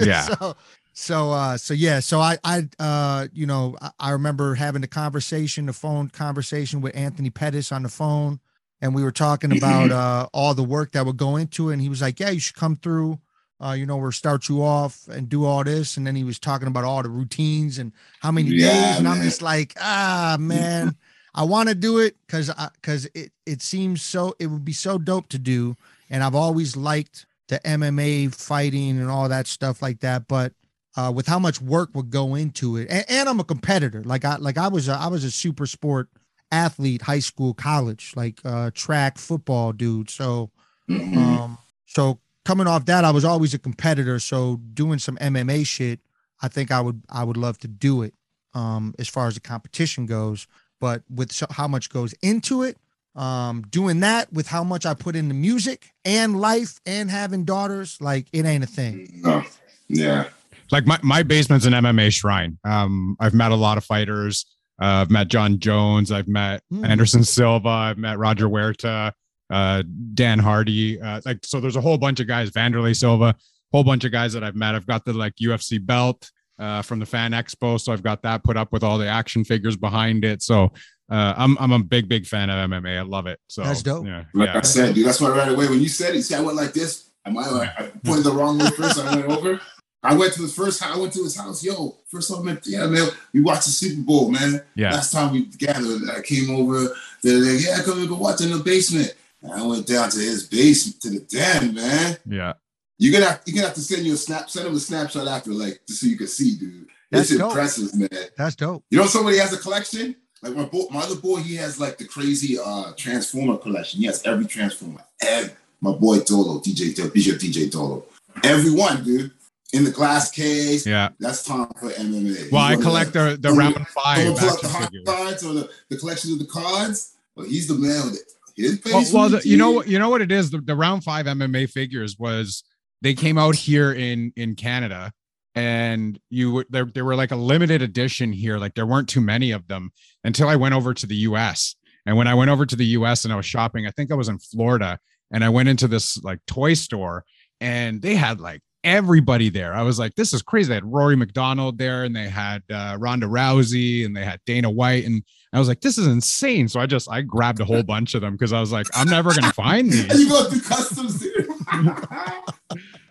[0.00, 0.22] Yeah.
[0.22, 0.56] so,
[0.92, 2.00] so, uh, so yeah.
[2.00, 6.80] So I, I, uh, you know, I, I remember having the conversation, the phone conversation
[6.80, 8.40] with Anthony Pettis on the phone,
[8.80, 11.74] and we were talking about uh, all the work that would go into it.
[11.74, 13.20] And he was like, "Yeah, you should come through."
[13.64, 15.96] uh, you know, we'll start you off and do all this.
[15.96, 18.96] And then he was talking about all the routines and how many yeah, days.
[18.96, 19.16] And man.
[19.16, 20.96] I'm just like, ah, man,
[21.34, 24.98] I want to do it because because it it seems so it would be so
[24.98, 25.76] dope to do.
[26.10, 30.28] And I've always liked the MMA fighting and all that stuff like that.
[30.28, 30.52] But
[30.96, 34.02] uh, with how much work would go into it, and, and I'm a competitor.
[34.04, 36.08] Like I like I was a, I was a super sport
[36.50, 40.10] athlete, high school, college, like uh, track, football, dude.
[40.10, 40.50] So,
[40.88, 41.18] mm-hmm.
[41.18, 44.18] um, so coming off that, I was always a competitor.
[44.18, 46.00] So doing some MMA shit,
[46.40, 48.14] I think I would I would love to do it.
[48.54, 50.46] Um, as far as the competition goes,
[50.80, 52.78] but with so, how much goes into it,
[53.14, 57.98] um, doing that with how much I put into music and life and having daughters,
[58.00, 59.20] like it ain't a thing.
[59.22, 59.42] No.
[59.88, 60.28] Yeah.
[60.70, 62.58] Like my, my basement's an MMA shrine.
[62.64, 64.44] Um, I've met a lot of fighters.
[64.80, 66.12] Uh, I've met Jon Jones.
[66.12, 66.86] I've met mm.
[66.86, 67.68] Anderson Silva.
[67.68, 69.12] I've met Roger Huerta
[69.50, 69.82] uh,
[70.14, 71.00] Dan Hardy.
[71.00, 73.34] Uh, like, so there's a whole bunch of guys, Wanderlei Silva.
[73.72, 74.74] whole bunch of guys that I've met.
[74.74, 78.44] I've got the like UFC belt uh, from the Fan Expo, so I've got that
[78.44, 80.42] put up with all the action figures behind it.
[80.42, 80.72] So
[81.10, 82.98] uh, I'm I'm a big big fan of MMA.
[82.98, 83.38] I love it.
[83.48, 84.06] So That's dope.
[84.06, 84.58] Yeah, Like yeah.
[84.58, 86.72] I said, dude, that's why right away when you said it, see, I went like
[86.72, 87.10] this.
[87.24, 88.98] Am I, I pointed the wrong way first?
[89.00, 89.60] I went over.
[90.02, 90.82] I went to his first.
[90.82, 91.64] I went to his house.
[91.64, 92.66] Yo, first time I met.
[92.66, 93.08] Yeah, man.
[93.32, 94.62] We watched the Super Bowl, man.
[94.74, 94.92] Yeah.
[94.92, 96.94] Last time we gathered, I came over.
[97.22, 99.14] They're like, yeah, come and go watch in the basement.
[99.42, 102.16] And I went down to his basement to the den, man.
[102.26, 102.52] yeah.
[102.98, 105.28] You're gonna have, you're gonna have to send you a snap, send him a snapshot
[105.28, 106.86] after, like, just so you can see, dude.
[107.10, 107.50] That's it's dope.
[107.50, 108.08] impressive, man.
[108.38, 108.84] That's dope.
[108.90, 110.16] You know, somebody has a collection.
[110.42, 114.00] Like my boy, my other boy, he has like the crazy uh Transformer collection.
[114.00, 115.02] He has every Transformer.
[115.26, 118.04] And my boy Dolo, DJ Dolo, Bishop DJ Dolo.
[118.44, 119.30] Every one, dude.
[119.72, 120.86] In the glass case.
[120.86, 121.08] Yeah.
[121.18, 122.52] That's time for MMA.
[122.52, 124.66] Well, I He's one of collect the- the the round five someone pull out the
[124.68, 125.04] action hot figures.
[125.06, 127.16] cards or the, the collection of the cards.
[127.34, 128.22] Well, he's the man with it.
[128.56, 130.50] His Well, well the, you know what you know what it is.
[130.50, 132.62] The, the round five MMA figures was
[133.02, 135.12] they came out here in in Canada,
[135.54, 138.58] and you would there they were like a limited edition here.
[138.58, 139.90] Like there weren't too many of them
[140.24, 141.74] until I went over to the U.S.
[142.06, 143.24] And when I went over to the U.S.
[143.24, 144.98] and I was shopping, I think I was in Florida,
[145.32, 147.24] and I went into this like toy store,
[147.60, 149.74] and they had like everybody there.
[149.74, 150.68] I was like, this is crazy.
[150.68, 154.70] They had Rory MacDonald there, and they had uh, Ronda Rousey, and they had Dana
[154.70, 155.22] White, and
[155.52, 156.68] I was like, this is insane.
[156.68, 159.08] So I just I grabbed a whole bunch of them because I was like, I'm
[159.08, 160.18] never gonna find these.
[160.20, 161.46] you go through customs, dude.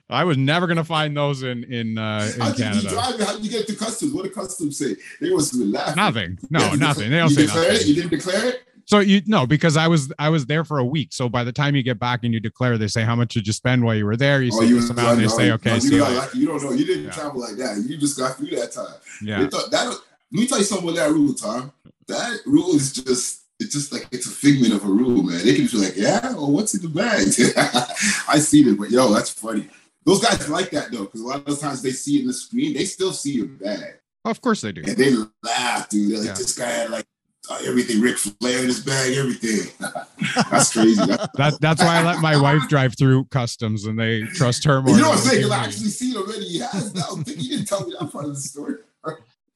[0.07, 2.89] I was never gonna find those in in uh, How in you Canada.
[2.89, 3.19] drive?
[3.19, 4.13] How did you get through customs?
[4.13, 4.95] What did customs say?
[5.19, 5.95] They was laughing.
[5.95, 6.39] Nothing.
[6.49, 7.09] No, nothing.
[7.09, 7.73] They don't you say declare It?
[7.73, 7.87] nothing.
[7.87, 8.61] You didn't declare it?
[8.87, 11.09] So you no, because I was I was there for a week.
[11.11, 13.47] So by the time you get back and you declare, they say how much did
[13.47, 14.41] you spend while you were there.
[14.43, 15.17] You Oh, say you, this amount.
[15.17, 15.73] They oh, no, say no, okay.
[15.75, 16.71] you, see you got later." you don't know.
[16.71, 17.09] You didn't Yeah.
[17.11, 17.83] travel like that.
[17.87, 18.93] You just got through that time.
[19.21, 19.47] They Yeah.
[19.47, 19.87] thought that.
[19.87, 19.99] Let
[20.31, 21.71] me tell you something about that rule, Tom.
[22.07, 23.41] That rule is just.
[23.57, 25.37] It's just like it's a figment of a rule, man.
[25.45, 27.19] They can just be like, yeah, well, what's in the bag?
[28.27, 29.69] I see it, but yo, that's funny.
[30.03, 32.33] Those guys like that though, because a lot of times they see it in the
[32.33, 33.95] screen, they still see your bag.
[34.25, 34.81] Of course they do.
[34.85, 36.11] And they laugh, dude.
[36.11, 36.33] They're like, Yeah.
[36.33, 37.05] this guy had like
[37.49, 39.71] uh, everything, Ric Flair in his bag, everything.
[40.51, 40.95] That's crazy.
[41.05, 44.81] That's, That that's why I let my wife drive through customs and they trust her
[44.81, 44.95] more.
[44.95, 45.51] you know what I'm saying?
[45.51, 46.45] I actually seen it already.
[46.45, 46.91] He has.
[46.91, 48.75] Think you didn't tell me that part of the story.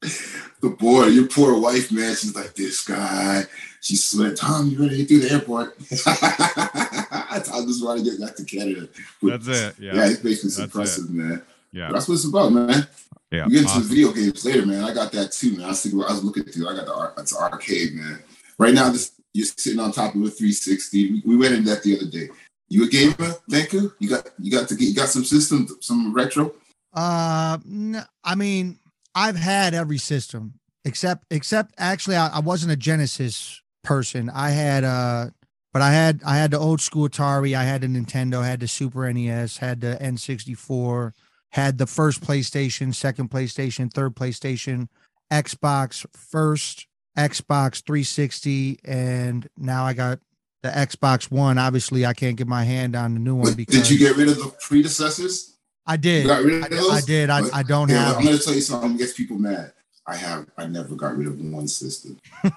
[0.00, 2.14] the boy, your poor wife, man.
[2.16, 3.42] She's like, this guy.
[3.82, 5.74] She said, Tom, you ready to get through the airport?
[6.06, 8.88] I just want to get back to Canada.
[9.22, 9.74] That's it.
[9.78, 10.08] Yeah, Yeah.
[10.08, 11.42] it's basically impressive, man.
[11.72, 11.88] Yeah.
[11.88, 12.86] But that's what it's about, man.
[13.30, 13.46] Yeah.
[13.46, 13.82] We get into awesome.
[13.82, 14.84] the video games later, man.
[14.84, 15.66] I got that too, man.
[15.66, 16.68] I was thinking, I was looking through.
[16.68, 18.22] I got the ar- it's arcade, man.
[18.58, 21.12] Right now, this you're sitting on top of a 360.
[21.12, 22.28] We, we went into that the other day.
[22.68, 23.92] You a gamer, Denku?
[23.98, 26.52] You got you got to get you got some system, some retro.
[26.92, 28.78] Uh, n- I mean,
[29.14, 34.30] I've had every system except except actually, I, I wasn't a Genesis person.
[34.30, 35.30] I had uh,
[35.72, 37.56] but I had I had the old school Atari.
[37.56, 38.38] I had the Nintendo.
[38.38, 39.58] I Had the Super NES.
[39.58, 41.12] Had the N64.
[41.52, 44.88] Had the first PlayStation, second PlayStation, third PlayStation,
[45.32, 46.86] Xbox, first
[47.18, 50.20] Xbox 360, and now I got
[50.62, 51.58] the Xbox One.
[51.58, 54.28] Obviously, I can't get my hand on the new one because did you get rid
[54.28, 55.56] of the predecessors?
[55.86, 56.26] I You did.
[56.28, 56.90] got rid I, of those?
[56.92, 57.30] I did.
[57.30, 58.16] I, But- I don't Yeah, have.
[58.18, 58.96] I'm gonna tell you something.
[58.96, 59.72] Gets people mad.
[60.06, 60.46] I have.
[60.56, 62.16] I never got rid of one system.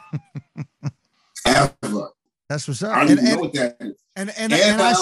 [1.46, 2.10] Ever.
[2.50, 3.08] That's what's I up.
[3.08, 3.96] don't And know and what that is.
[4.16, 4.96] and, and, And and I I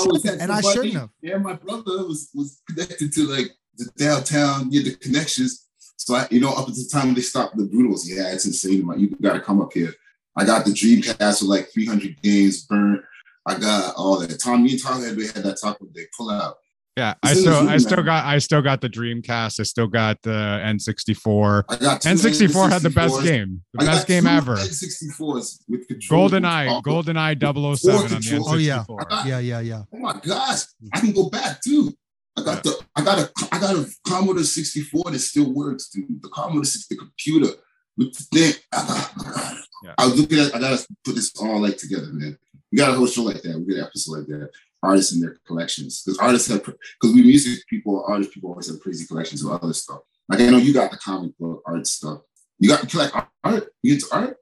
[0.44, 1.10] and I shouldn't have.
[1.22, 5.68] Yeah, my brother was was connected to like the downtown near the connections.
[5.98, 8.86] So I, you know, up at the time they stopped the Brutals, yeah, it's insane.
[8.88, 9.94] Like, you got to come up here.
[10.36, 13.02] I got the Dreamcast with like 300 games burnt.
[13.46, 14.40] I got all that.
[14.42, 16.56] Tom, me and Tom had we had that talk with they pull out.
[16.98, 17.14] Yeah.
[17.24, 19.60] I It's in still I room, still got I still got the Dreamcast.
[19.60, 20.30] I still got the
[20.64, 21.64] N64.
[21.70, 23.64] I got two N64 had the best game.
[23.74, 24.56] The I got best game two ever.
[24.56, 26.30] N64s with control.
[26.30, 28.44] GoldenEye, GoldenEye 007 on the N64.
[28.48, 28.84] Oh, yeah.
[28.88, 29.84] Got- Yeah, yeah, yeah.
[29.94, 30.90] Oh my gosh, mm.
[30.94, 31.94] I can go back too.
[32.38, 36.22] I got the I got a I got a Commodore 64 that still works, dude.
[36.22, 37.54] The Commodore 60 computer
[37.98, 38.54] with the thing.
[38.74, 39.66] I got, I got it.
[39.84, 39.96] Yeah.
[39.98, 42.38] I was looking at I gotta put this all like together, man.
[42.72, 43.58] We got a whole show like that.
[43.58, 44.50] We get an episode like that.
[44.84, 46.02] Artists and their collections.
[46.04, 49.74] Because artists have because we music people, artist people always have crazy collections of other
[49.74, 50.00] stuff.
[50.30, 52.22] Like I know you got the comic book art stuff.
[52.60, 53.74] You got you collect art?
[53.82, 54.38] You into art?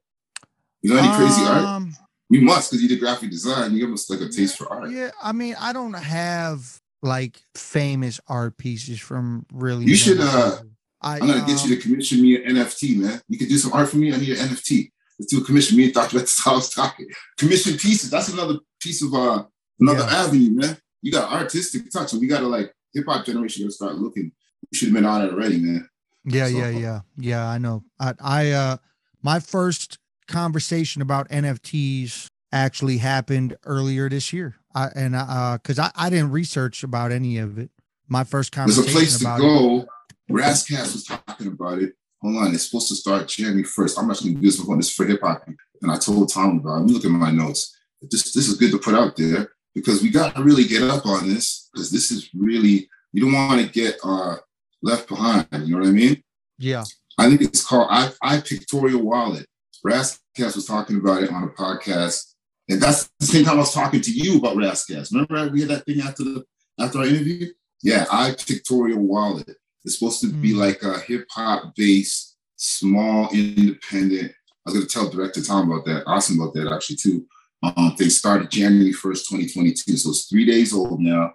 [0.82, 1.64] You know any crazy art?
[1.64, 1.96] Um,
[2.30, 3.74] We must because you did graphic design.
[3.74, 4.92] You give us like a taste for art.
[4.92, 9.86] Yeah, I mean, I don't have like famous art pieces from really.
[9.86, 10.58] You should, uh.
[11.02, 13.22] I, I'm gonna get you to um, commission me an NFT, man.
[13.30, 14.14] You can do some art for me.
[14.14, 14.92] I need an NFT.
[15.18, 15.78] Let's do a commission.
[15.78, 16.18] Me and Dr.
[16.18, 17.08] That's how I was talking.
[17.38, 18.10] Commission pieces.
[18.10, 19.46] That's another piece of uh
[19.80, 20.26] another Yeah.
[20.26, 20.78] avenue, man.
[21.02, 24.34] You got artistic touch, and we gotta like hip hop generation gotta start looking.
[24.70, 25.88] We should have been on it already, man.
[26.26, 27.48] Yeah, So- yeah, yeah, yeah.
[27.48, 27.86] I know.
[27.98, 28.78] I, I, uh,
[29.24, 34.58] my first conversation about NFTs actually happened earlier this year.
[34.74, 37.70] I and uh, cause I, I didn't research about any of it.
[38.08, 38.84] my first conversation.
[38.84, 39.40] There's a place to it.
[39.40, 39.88] go.
[40.32, 41.94] Razzcast was talking about it.
[42.22, 43.98] Hold on, it's supposed to start January 1st.
[43.98, 44.78] I'm actually gonna do this one.
[44.78, 45.48] This is for hip hop.
[45.82, 46.80] And I told Tom about it.
[46.80, 47.76] Let me look at my notes.
[48.02, 51.06] This this is good to put out there because we got to really get up
[51.06, 54.36] on this because this is really you don't want to get uh
[54.82, 55.48] left behind.
[55.52, 56.24] You know what I mean?
[56.58, 56.84] Yeah.
[57.18, 59.46] I think it's called I, I Pictorial Wallet.
[59.86, 62.34] Razzcast was talking about it on a podcast.
[62.70, 65.12] And that's the same time I was talking to you about Razzcast.
[65.12, 66.46] Remember we had that thing after the
[66.80, 67.48] after our interview?
[67.82, 69.50] Yeah, I Pictorial Wallet.
[69.84, 70.60] It's supposed to be Hmm.
[70.60, 74.32] like a hip hop based, small, independent.
[74.32, 77.26] I was gonna tell director Tom about that, awesome about that actually too.
[77.64, 79.98] Um, they started January 1st, 2022.
[79.98, 81.34] So it's three days old now.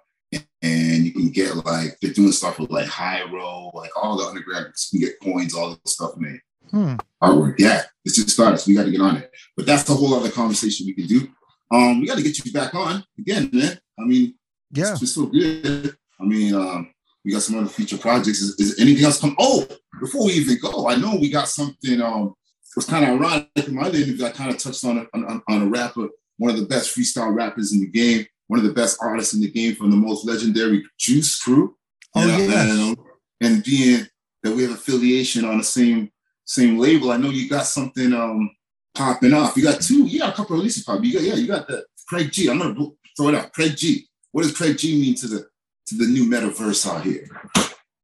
[0.62, 4.72] And you can get like they're doing stuff with like Hyro, like all the underground,
[4.92, 6.40] you can get coins, all the stuff made.
[6.74, 6.96] Hmm.
[7.22, 7.54] Artwork.
[7.58, 8.58] Yeah, it's just started.
[8.58, 9.30] So we got to get on it.
[9.56, 11.28] But that's a whole other conversation we can do.
[11.72, 13.78] Um, we got to get you back on again, man.
[13.98, 14.34] I mean,
[14.72, 14.92] Yeah.
[14.92, 15.96] it's, it's so good.
[16.20, 16.92] I mean, um,
[17.24, 18.40] we got some other future projects.
[18.40, 19.36] Is, is anything else come?
[19.38, 19.66] Oh,
[20.00, 22.00] before we even go, I know we got something.
[22.02, 22.34] Um,
[22.64, 24.24] it was kind of ironic in my other interview.
[24.26, 26.08] I kind of touched on a, on, on a rapper,
[26.38, 29.40] one of the best freestyle rappers in the game, one of the best artists in
[29.40, 31.76] the game from the most legendary Juice Crew.
[32.16, 32.96] Oh, And,
[33.40, 34.06] and being
[34.42, 36.10] that we have affiliation on the same
[36.44, 38.50] same label, I know you got something um
[38.94, 39.56] popping off.
[39.56, 41.04] You got two, you got a couple of releases popping.
[41.04, 42.48] You got yeah, you got the Craig G.
[42.48, 42.74] I'm gonna
[43.16, 43.52] throw it out.
[43.52, 44.06] Craig G.
[44.32, 45.46] What does Craig G mean to the
[45.86, 47.26] to the new metaverse out here?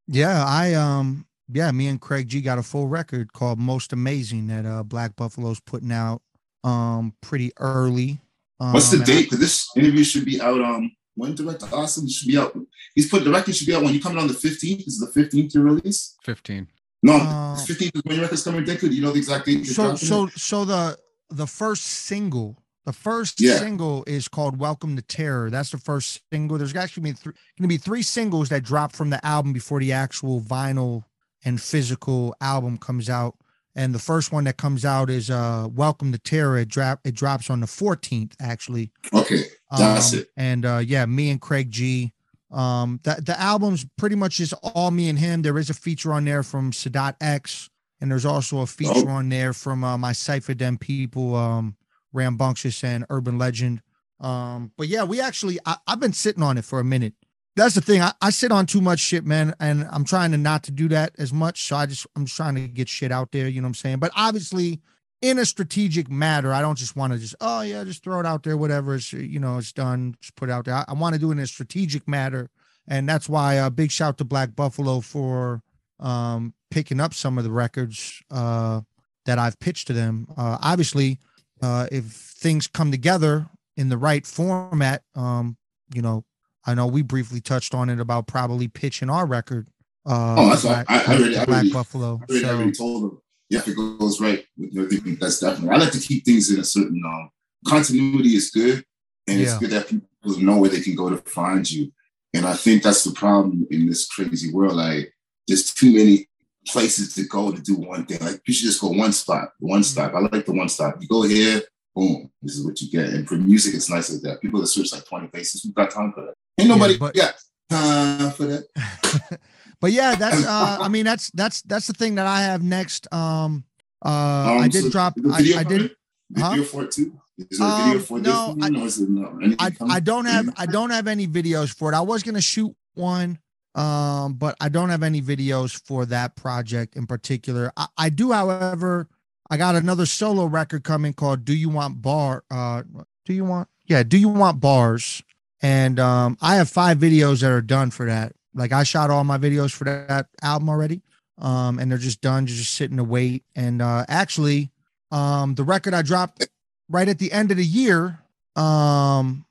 [0.07, 4.47] Yeah, I um yeah, me and Craig G got a full record called Most Amazing
[4.47, 6.21] that uh Black Buffalo's putting out
[6.63, 8.19] um pretty early.
[8.59, 9.23] Um, What's the date?
[9.23, 12.57] Because this interview should be out um when Director Awesome should be out.
[12.95, 14.87] He's put the record should be out when you coming on the 15th.
[14.87, 16.15] Is the 15th your release?
[16.23, 16.67] 15.
[17.03, 18.63] No, Uh, 15th is when your record's coming.
[18.63, 19.65] Denku, do you know the exact date?
[19.65, 20.97] so so so the
[21.29, 23.57] the first single the first Yeah.
[23.59, 27.77] single is called welcome to terror that's the first single there's actually going to be
[27.77, 31.03] three singles that drop from the album before the actual vinyl
[31.45, 33.35] and physical album comes out
[33.75, 37.15] and the first one that comes out is uh welcome to terror it drop it
[37.15, 39.43] drops on the 14th actually okay,
[39.77, 40.27] that's Um, it.
[40.35, 42.11] And uh, yeah, me and Craig G.
[42.51, 45.41] Um, the the album's pretty much just all me and him.
[45.41, 47.69] There is a feature on there from Sadat X,
[48.01, 49.13] and there's also a feature Oh.
[49.13, 51.75] on there from uh, my Cypher Dem people, um,
[52.13, 53.81] Rambunctious and Urban Legend.
[54.19, 57.13] Um, but yeah, we actually I, I've been sitting on it for a minute.
[57.55, 58.01] That's the thing.
[58.01, 60.87] I, I sit on too much shit, man, and I'm trying to not to do
[60.89, 61.63] that as much.
[61.63, 63.47] So I just I'm just trying to get shit out there.
[63.47, 63.99] You know what I'm saying?
[63.99, 64.81] But obviously,
[65.21, 68.25] in a strategic matter, I don't just want to just oh yeah, just throw it
[68.25, 68.95] out there, whatever.
[68.95, 70.75] It's you know it's done, just put it out there.
[70.75, 72.49] I, I want to do it in a strategic matter,
[72.87, 75.61] and that's why uh, big shout to Black Buffalo for
[75.99, 78.81] um, picking up some of the records uh,
[79.25, 80.27] that I've pitched to them.
[80.35, 81.19] Uh, obviously,
[81.61, 85.57] uh, if things come together in the right format, um,
[85.93, 86.25] you know,
[86.65, 89.67] I know we briefly touched on it about probably pitching our record.
[90.05, 90.63] Uh, Oh, that's.
[90.63, 92.07] Black, I- I already- to I already- Buffalo.
[92.07, 93.21] I already, I So already told them.
[93.51, 95.75] Yeah, if it goes right, I think that's definitely.
[95.75, 97.29] I like to keep things in a certain um,
[97.67, 98.81] continuity is good,
[99.27, 101.91] and it's good that people know where they can go to find you.
[102.33, 104.77] And I think that's the problem in this crazy world.
[104.77, 105.13] Like,
[105.49, 106.29] there's too many
[106.65, 108.19] places to go to do one thing.
[108.21, 110.13] Like, you should just go one spot, one stop.
[110.13, 110.95] I like the one stop.
[111.01, 111.61] You go here,
[111.93, 113.13] boom, this is what you get.
[113.13, 114.41] And for music, it's nice like that.
[114.41, 116.35] People that search like 20 places, who's got time for that?
[116.57, 117.35] Ain't nobody but- got
[117.69, 119.39] time for that.
[119.81, 123.11] but yeah, that's uh I mean that's that's that's the thing that I have next.
[123.13, 123.65] Um
[124.05, 125.91] uh I Um, did so drop I, I did it?
[126.31, 127.19] Video for it too?
[127.37, 129.55] Is there a video Um, no, this one, or is it no?
[129.59, 129.71] I.
[129.89, 131.95] I don't have I don't have any videos for it.
[131.95, 133.39] I was gonna shoot one,
[133.75, 137.71] um, but I don't have any videos for that project in particular.
[137.75, 139.07] I, I do, however,
[139.49, 142.83] I got another solo record coming called "Do You Want Bar?" Uh,
[143.25, 143.67] do you want?
[143.85, 145.21] Yeah, do you want bars?
[145.61, 148.33] And um, I have five videos that are done for that.
[148.53, 151.01] Like I shot all my videos for that album already,
[151.37, 153.43] um, and they're just done, just sitting to wait.
[153.55, 154.71] And uh, actually,
[155.11, 156.47] um, the record I dropped
[156.89, 158.19] right at the end of the year,
[158.55, 159.45] um,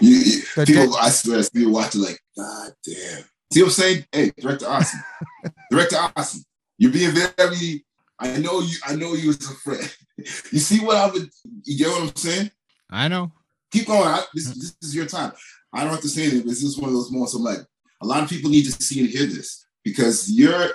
[0.00, 3.24] You, you, The people, de- I swear, people watching like, God damn.
[3.52, 4.06] See what I'm saying?
[4.12, 5.00] Hey, Director Awesome,
[5.70, 6.42] Director Awesome,
[6.78, 7.84] you're being very.
[8.18, 8.76] I know you.
[8.86, 9.96] I know you as a friend.
[10.52, 11.28] You see what I would.
[11.64, 12.50] You get what I'm saying?
[12.88, 13.32] I know.
[13.72, 14.06] Keep going.
[14.06, 15.32] I, this, this is your time.
[15.72, 16.42] I don't have to say anything.
[16.42, 17.34] But this is one of those moments.
[17.34, 17.58] I'm like,
[18.02, 20.70] a lot of people need to see and hear this because you're.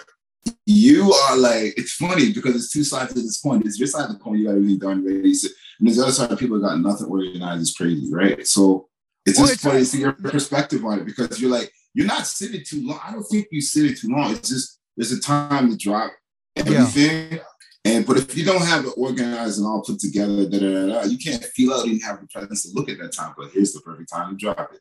[0.65, 3.61] You are like it's funny because it's two sides to this coin.
[3.65, 4.38] It's your side of the coin.
[4.38, 5.34] You got really done ready.
[5.34, 5.49] So,
[5.80, 6.32] and there's the other side.
[6.32, 7.61] of People got nothing organized.
[7.61, 8.47] It's crazy, right?
[8.47, 8.88] So
[9.26, 12.07] it's Well, just it's- funny to see your perspective on it because you're like you're
[12.07, 13.01] not sitting too long.
[13.05, 14.32] I don't think you sit it too long.
[14.32, 16.11] It's just there's a time to drop
[16.55, 17.39] everything.
[17.84, 20.86] And but if you don't have it organized and all put together, da, da, da,
[20.88, 23.34] da, you can't feel out and have the presence to look at that time.
[23.38, 24.80] But here's the perfect time to drop it.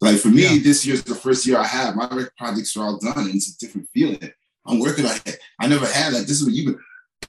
[0.00, 0.62] Like for me, Yeah.
[0.62, 1.96] this year's the first year I have.
[1.96, 4.30] My projects are all done, and it's a different feeling.
[4.66, 5.38] I'm working on it.
[5.60, 6.26] I never had that.
[6.26, 6.78] This is what you been.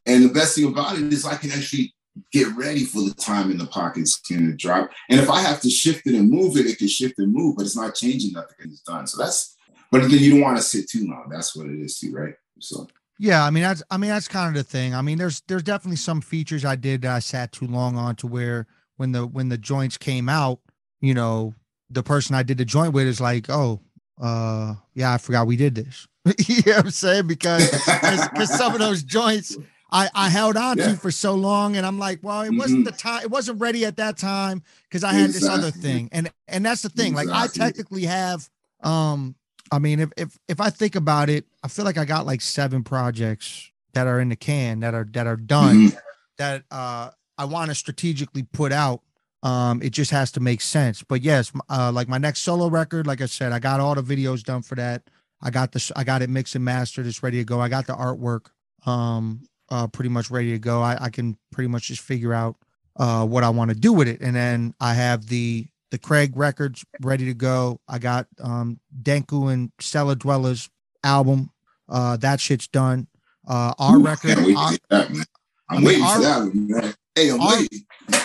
[0.05, 1.93] And the best thing about it is I can actually
[2.31, 4.89] get ready for the time in the pockets can drop.
[5.09, 7.55] And if I have to shift it and move it, it can shift and move,
[7.55, 8.55] but it's not changing nothing.
[8.61, 9.05] It's done.
[9.07, 9.55] So that's.
[9.91, 11.29] But then you don't want to sit too long.
[11.31, 12.33] That's what it is too, right?
[12.59, 12.87] So
[13.19, 14.93] Yeah, I mean that's I mean that's kind of the thing.
[14.93, 18.15] I mean there's there's definitely some features I did that I sat too long on
[18.17, 20.59] to where when the when the joints came out,
[20.99, 21.53] you know,
[21.89, 23.81] the person I did the joint with is like, "Oh,
[24.21, 26.07] uh yeah, I forgot we did this."
[26.47, 27.27] you know what I'm saying?
[27.27, 29.57] Because because some of those joints
[29.91, 30.89] I I held on Yeah.
[30.89, 33.85] to for so long and I'm like, "Well, it wasn't the time it wasn't ready
[33.85, 37.13] at that time because I had this other thing." And and that's the thing.
[37.13, 38.49] Like I technically have
[38.83, 39.35] um
[39.71, 42.41] I mean, if if if I think about it, I feel like I got like
[42.41, 45.97] seven projects that are in the can that are that are done Mhm.
[46.37, 49.01] that uh I want to strategically put out.
[49.43, 51.03] Um, it just has to make sense.
[51.03, 54.01] But yes, uh, like my next solo record, like I said, I got all the
[54.01, 55.03] videos done for that.
[55.41, 57.05] I got this, I got it mixed and mastered.
[57.05, 57.61] It's ready to go.
[57.61, 58.47] I got the artwork,
[58.87, 60.81] um, uh, pretty much ready to go.
[60.81, 62.55] I, I can pretty much just figure out
[62.99, 66.35] uh what I want to do with it, and then I have the the Craig
[66.35, 67.79] records ready to go.
[67.87, 70.67] I got um Denku and Cellar Dwellers
[71.03, 71.51] album.
[71.87, 73.05] Uh, that shit's done.
[73.47, 75.25] Uh, our record, Can't wait our, that, man.
[75.69, 76.93] I'm I mean, waiting our- for that one, man.
[77.17, 77.63] Hey, our-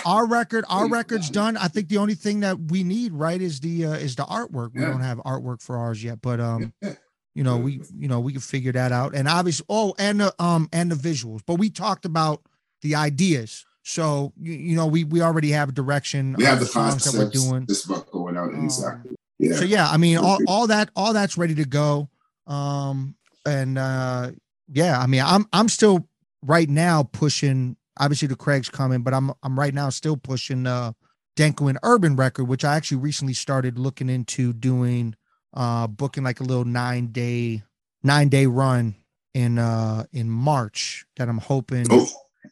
[0.05, 1.57] our record our record's done.
[1.57, 4.73] I think the only thing that we need right is the uh is the artwork.
[4.75, 6.93] We don't have artwork for ours yet but um Yeah.
[7.35, 9.15] you know we you know we can figure that out.
[9.15, 11.41] And obviously oh and the um and the visuals.
[11.45, 12.41] But we talked about
[12.81, 13.65] the ideas.
[13.83, 17.17] So you, you know we we already have a direction We have the songs that
[17.17, 17.65] we're doing.
[17.65, 19.15] This about going out Um, exactly.
[19.39, 19.55] Yeah.
[19.55, 22.09] so yeah i mean all, all that all that's ready to go.
[22.47, 23.15] Um
[23.45, 24.31] and uh
[24.71, 26.07] yeah i mean i'm i'm still
[26.41, 30.91] right now pushing obviously the craig's coming but i'm i'm right now still pushing uh
[31.35, 35.15] Denku and urban record which i actually recently started looking into doing
[35.53, 37.63] uh booking like a little nine day
[38.03, 38.95] nine day run
[39.33, 42.07] in uh in march that i'm hoping Oh,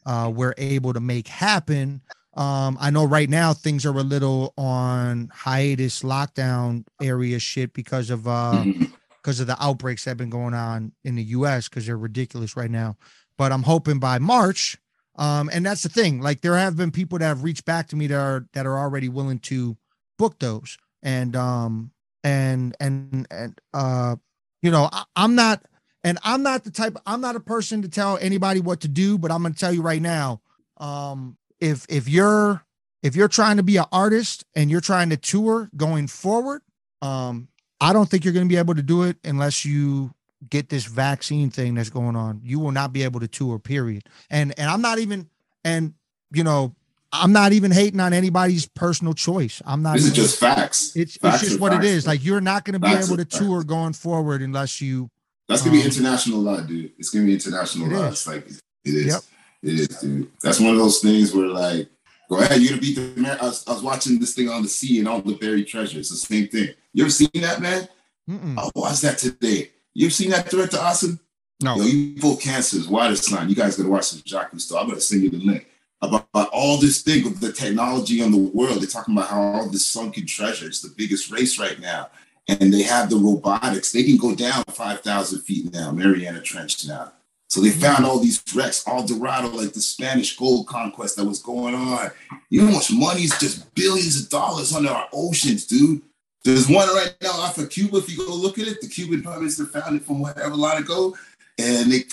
[0.06, 2.02] uh, we're able to make happen.
[2.34, 8.10] Um, I know right now things are a little on hiatus, lockdown area shit because
[8.10, 8.92] of uh mhm.
[9.18, 11.68] because of the outbreaks that have been going on in the U.S.
[11.68, 12.96] because they're ridiculous right now.
[13.36, 14.78] But I'm hoping by March.
[15.16, 16.20] Um, and that's the thing.
[16.20, 18.78] Like there have been people that have reached back to me that are that are
[18.78, 19.76] already willing to
[20.18, 20.78] book those.
[21.02, 21.90] And um
[22.24, 24.16] and and and uh
[24.62, 25.64] you know I, I'm not
[26.04, 29.18] and I'm not the type I'm not a person to tell anybody what to do,
[29.18, 30.40] but I'm gonna tell you right now.
[30.78, 32.64] Um if if you're
[33.02, 36.62] if you're trying to be an artist and you're trying to tour going forward,
[37.02, 37.48] um,
[37.80, 40.14] I don't think you're to be able to do it unless you
[40.50, 42.40] get this vaccine thing that's going on.
[42.42, 44.04] You will not be able to tour, period.
[44.30, 45.28] And and I'm not even
[45.64, 45.94] and
[46.32, 46.74] you know,
[47.12, 49.60] I'm not even hating on anybody's personal choice.
[49.66, 50.96] I'm not This is just facts.
[50.96, 52.04] it's Facts it's just what it facts, is.
[52.04, 52.12] bro.
[52.12, 53.68] Like you're not going to be able to tour facts.
[53.68, 55.10] going forward unless you
[55.48, 56.92] That's gonna be Um, international law, dude.
[56.98, 58.04] It's gonna be international It law.
[58.06, 58.12] is.
[58.12, 59.06] It's like it is.
[59.06, 59.20] Yep.
[59.62, 60.28] It is, dude.
[60.42, 61.88] That's one of those things where like,
[62.30, 63.36] go ahead, you're gonna beat the man.
[63.40, 66.10] I was, I was watching this thing on the sea and all the buried treasures.
[66.10, 66.70] It's the same thing.
[66.94, 67.86] You ever seen that, man?
[68.28, 68.58] mm-mm.
[68.58, 69.70] I watched that today.
[69.94, 71.20] You ever seen that threat to Awesome?
[71.62, 71.76] No.
[71.76, 73.48] Yo, you both cancers, water sign.
[73.48, 74.80] You guys gotta watch some Jacques Cousteau.
[74.80, 75.66] I'm gonna send you the link
[76.00, 78.80] about, about all this thing of the technology in the world.
[78.80, 82.08] They're talking about how all this sunken treasure is the biggest race right now.
[82.48, 83.92] And they have the robotics.
[83.92, 87.12] They can go down 5,000 feet now, Mariana Trench now.
[87.48, 87.80] So they mm-hmm.
[87.80, 92.10] found all these wrecks, all Dorado, like the Spanish gold conquest that was going on.
[92.50, 96.02] You know how much money is just billions of dollars under our oceans, dude.
[96.44, 97.98] There's one right now off of Cuba.
[97.98, 100.78] If you go look at it, the Cuban Prime Minister found it from whatever long
[100.78, 101.16] ago,
[101.58, 102.04] and they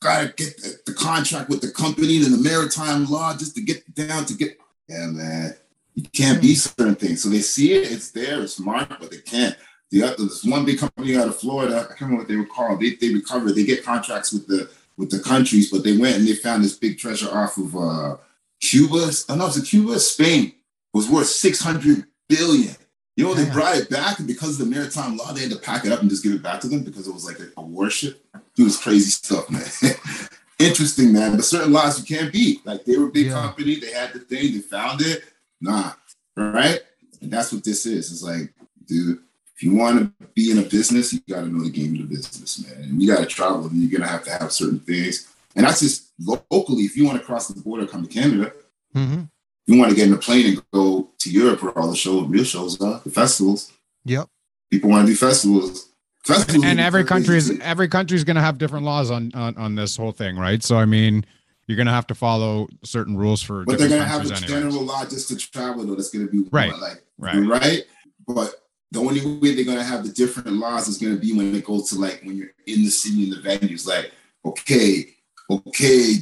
[0.00, 3.94] gotta get the, the contract with the company and the maritime law just to get
[3.94, 4.58] down to get.
[4.88, 5.54] Yeah, man,
[5.94, 7.22] you can't be certain things.
[7.22, 9.56] So they see it, it's there, it's marked, but they can't.
[9.90, 11.76] The other, there's one big company out of Florida.
[11.76, 12.80] I can't remember what they were called.
[12.80, 13.52] They they recover.
[13.52, 16.76] They get contracts with the with the countries, but they went and they found this
[16.76, 18.16] big treasure off of uh,
[18.60, 19.10] Cuba.
[19.28, 20.52] Oh no, it's a Cuba, Spain.
[20.92, 22.74] Was worth six hundred billion.
[23.18, 23.52] You know, they Damn.
[23.52, 26.00] brought it back, and because of the maritime law, they had to pack it up
[26.02, 28.24] and just give it back to them because it was like a, a worship.
[28.56, 29.64] It was crazy stuff, man.
[30.60, 31.34] Interesting, man.
[31.34, 32.64] But certain laws you can't beat.
[32.64, 33.32] Like they were a big Yeah.
[33.32, 35.24] company, they had the thing, they found it.
[35.60, 35.94] Nah,
[36.36, 36.78] right?
[37.20, 38.12] And that's what this is.
[38.12, 38.52] It's like,
[38.86, 39.18] dude,
[39.56, 42.08] if you want to be in a business, you got to know the game of
[42.08, 42.84] the business, man.
[42.84, 45.26] And you got to travel, and you're gonna have to have certain things.
[45.56, 46.84] And that's just locally.
[46.84, 48.52] If you want to cross the border, come to Canada.
[48.94, 49.22] hmm
[49.68, 52.26] You want to get in a plane and go to Europe where all the shows,
[52.26, 53.70] real shows are, the festivals.
[54.06, 54.26] Yep.
[54.70, 55.90] People want to do festivals.
[56.24, 59.30] Festivals and every crazy, country is every country is going to have different laws on,
[59.34, 60.62] on on this whole thing, right?
[60.62, 61.22] So I mean,
[61.66, 64.40] you're going to have to follow certain rules for But they're gonna have a anyways.
[64.42, 65.94] general law just to travel though.
[65.94, 67.46] That's gonna be Right, like right.
[67.46, 67.82] right.
[68.26, 68.54] But
[68.90, 71.90] the only way they're gonna have the different laws is gonna be when it goes
[71.90, 73.86] to like when you're in the city in the venues.
[73.86, 74.12] Like,
[74.46, 75.14] okay,
[75.50, 76.14] okay,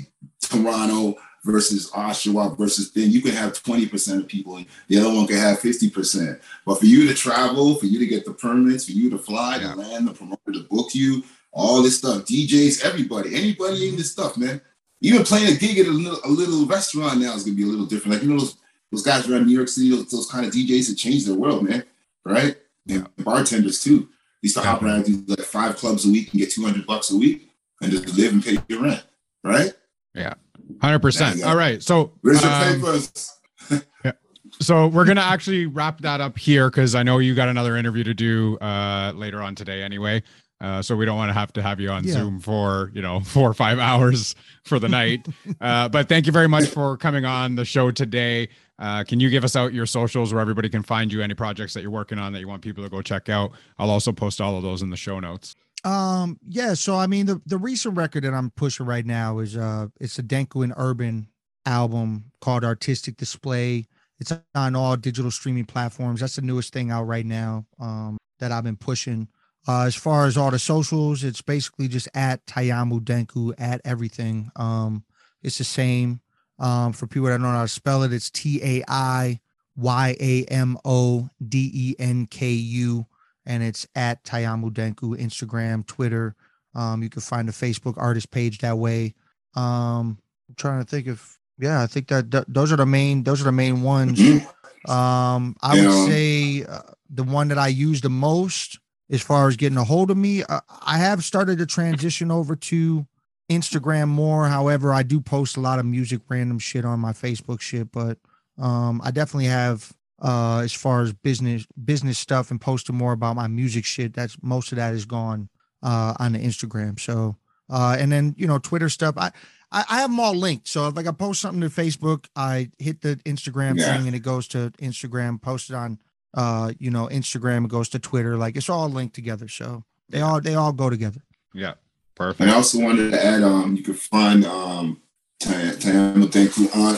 [0.42, 1.14] Toronto
[1.46, 5.36] versus Oshawa versus then you can have 20% of people and the other one can
[5.36, 6.40] have 50%.
[6.66, 9.58] But for you to travel, for you to get the permits, for you to fly,
[9.60, 11.22] to land, the promoter to book you,
[11.52, 14.60] all this stuff, DJs, everybody, anybody in this stuff, man.
[15.00, 17.66] Even playing a gig at a little, a little restaurant now is gonna be a
[17.66, 18.14] little different.
[18.14, 18.56] Like you know those
[18.90, 21.64] those guys around New York City, those, those kind of DJs that changed their world,
[21.64, 21.84] man.
[22.24, 22.56] Right?
[22.88, 24.00] And bartenders too.
[24.00, 27.10] They used to hop around do like five clubs a week and get 200 bucks
[27.10, 29.04] a week and just live and pay your rent.
[29.44, 29.72] Right?
[30.14, 30.34] Yeah.
[30.80, 31.42] Hundred percent.
[31.42, 31.82] All right.
[31.82, 33.38] So where's your um, papers?
[34.04, 34.12] yeah.
[34.60, 38.04] So we're gonna actually wrap that up here because I know you got another interview
[38.04, 40.22] to do uh, later on today anyway.
[40.60, 42.14] Uh, so we don't want to have to have you on yeah.
[42.14, 45.26] Zoom for you know four or five hours for the night.
[45.60, 48.48] uh, but thank you very much for coming on the show today.
[48.78, 51.22] Uh, can you give us out your socials where everybody can find you?
[51.22, 53.52] Any projects that you're working on that you want people to go check out?
[53.78, 55.56] I'll also post all of those in the show notes.
[55.86, 56.74] Um, yeah.
[56.74, 60.18] So I mean, the the recent record that I'm pushing right now is uh, it's
[60.18, 61.28] a Denku and Urban
[61.64, 63.86] album called Artistic Display.
[64.18, 66.20] It's on all digital streaming platforms.
[66.20, 67.66] That's the newest thing out right now.
[67.78, 69.28] Um, that I've been pushing.
[69.68, 74.50] Uh, as far as all the socials, it's basically just at Taiyamo Denku at everything.
[74.56, 75.04] Um,
[75.42, 76.20] it's the same.
[76.58, 79.40] Um, for people that don't know how to spell it, it's T A I
[79.76, 83.06] Y A M O D E N K U,
[83.46, 86.34] and it's at Taiyamo Denku, Instagram, Twitter.
[86.74, 89.14] Um, you can find the Facebook artist page that way.
[89.54, 90.18] Um,
[90.48, 93.40] I'm trying to think of, yeah, I think that, that those are the main, those
[93.40, 94.20] are the main ones.
[94.86, 98.78] Um, I would say uh, the one that I use the most
[99.10, 100.44] as far as getting a hold of me.
[100.44, 103.06] Uh, I have started to transition over to
[103.50, 104.46] Instagram more.
[104.46, 108.18] However, I do post a lot of music, random shit on my Facebook shit, but
[108.58, 109.92] um, I definitely have
[110.22, 114.14] uh as far as business business stuff and posting more about my music shit.
[114.14, 115.48] That's most of that is gone
[115.82, 116.98] uh on the Instagram.
[116.98, 117.36] So
[117.70, 119.14] uh and then you know Twitter stuff.
[119.16, 119.32] I
[119.72, 120.68] I, I have them all linked.
[120.68, 123.96] So if like I post something to Facebook, I hit the Instagram yeah.
[123.96, 125.98] thing and it goes to Instagram, posted on
[126.34, 128.36] uh, you know, Instagram, it goes to Twitter.
[128.36, 129.48] Like it's all linked together.
[129.48, 131.22] So they all they all go together.
[131.52, 131.74] Yeah.
[132.14, 132.40] Perfect.
[132.40, 135.00] And I also wanted to add um you can find um
[135.40, 136.96] Taiyamo Denku on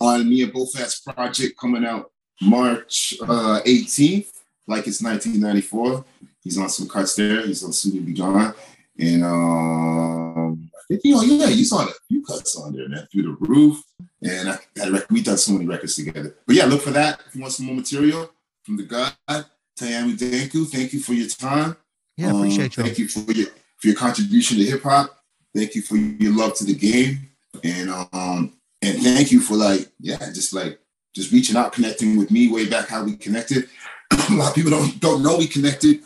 [0.00, 2.12] on Mia BoFat's project coming out
[2.42, 4.32] March uh 18th,
[4.66, 6.04] like it's 1994.
[6.42, 7.46] He's on some cuts there.
[7.46, 8.54] He's on Soon to Be Gone.
[8.98, 13.06] And um I think you know, yeah, he's on a few cuts on there, man,
[13.10, 13.82] through the roof.
[14.22, 16.36] And I record, we done so many records together.
[16.46, 18.30] But yeah, look for that if you want some more material
[18.62, 20.68] from the God, Taiyamo Denku.
[20.68, 21.76] Thank you for your time.
[22.16, 22.94] Yeah, appreciate um, you.
[22.94, 25.18] Thank you for your for your contribution to hip hop.
[25.54, 27.30] Thank you for your love to the game,
[27.62, 30.78] and um and thank you for like yeah, just like
[31.16, 33.68] just reaching out, connecting with me way back how we connected.
[34.12, 36.02] a lot of people don't don't know we connected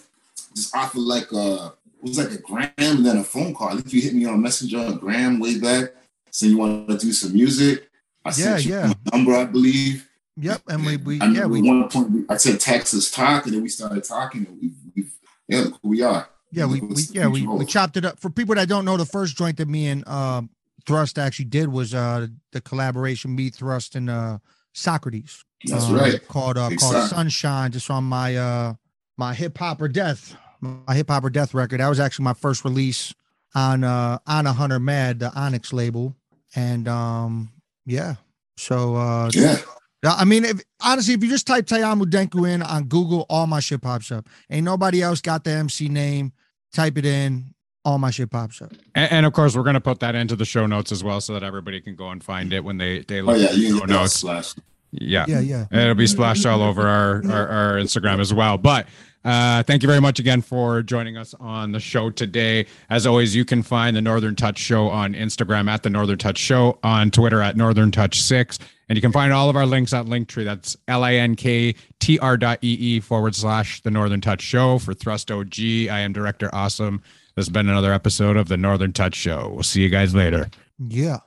[0.55, 1.71] just off of like uh
[2.03, 3.69] it was like a gram and then a phone call.
[3.69, 5.91] I think you hit me on a Messenger on gram way back,
[6.31, 7.91] saying you want to do some music.
[8.25, 8.93] I said, yeah, sent you yeah.
[9.13, 10.09] number, I believe.
[10.37, 13.63] Yep, and we, we I yeah we one point I said Texas talk, and then
[13.63, 15.09] we started talking, and we, we
[15.49, 16.29] yeah look who we are.
[16.53, 18.21] Yeah, we, we yeah we, we chopped it up.
[18.21, 20.43] For people that don't know, the first joint that me and uh,
[20.87, 24.39] Thrust actually did was uh the collaboration me Thrust and uh
[24.73, 25.45] Socrates.
[25.65, 26.29] That's uh, right.
[26.29, 26.99] Called uh exactly.
[26.99, 28.75] called Sunshine, just on my uh
[29.17, 31.81] my hip hop or death my hip hop or death record.
[31.81, 33.15] That was actually my first release
[33.55, 36.15] on uh on a Hunter Mad, the Onyx label,
[36.55, 37.53] and um
[37.87, 38.17] yeah.
[38.57, 39.59] So uh yeah.
[40.03, 43.61] I mean, if, honestly, if you just type Taiyamo Denku in on Google, all my
[43.61, 44.27] shit pops up.
[44.49, 46.33] Ain't nobody else got the MC name.
[46.73, 47.55] Type it in,
[47.85, 48.73] all my shit pops up.
[48.95, 51.35] And, and, of course, we're gonna put that into the show notes as well, so
[51.35, 53.85] that everybody can go and find it when they they look oh, yeah, you show
[53.85, 54.15] notes.
[54.15, 54.55] Slash.
[54.93, 55.67] Yeah, yeah, yeah.
[55.71, 58.59] And it'll be splashed all over our, our, our Instagram as well.
[58.59, 58.89] But
[59.25, 62.67] uh, thank you very much again for joining us on the show today.
[62.89, 66.39] As always, you can find the Northern Touch Show on Instagram at the Northern Touch
[66.39, 68.59] Show, on Twitter at Northern Touch Six,
[68.89, 70.45] and you can find all of our links at Linktree.
[70.45, 74.41] That's L I N K T R dot E E forward slash the Northern Touch
[74.41, 75.59] Show for Thrust OG.
[75.59, 77.03] I am Director Awesome.
[77.37, 79.51] This has been another episode of the Northern Touch Show.
[79.55, 80.51] We'll see you guys later.
[80.79, 81.19] Yeah.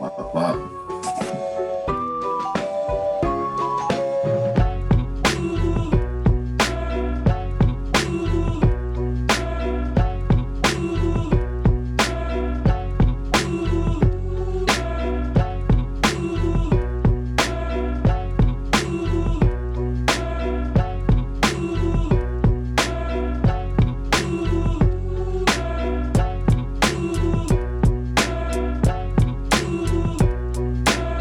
[0.00, 0.85] Wow.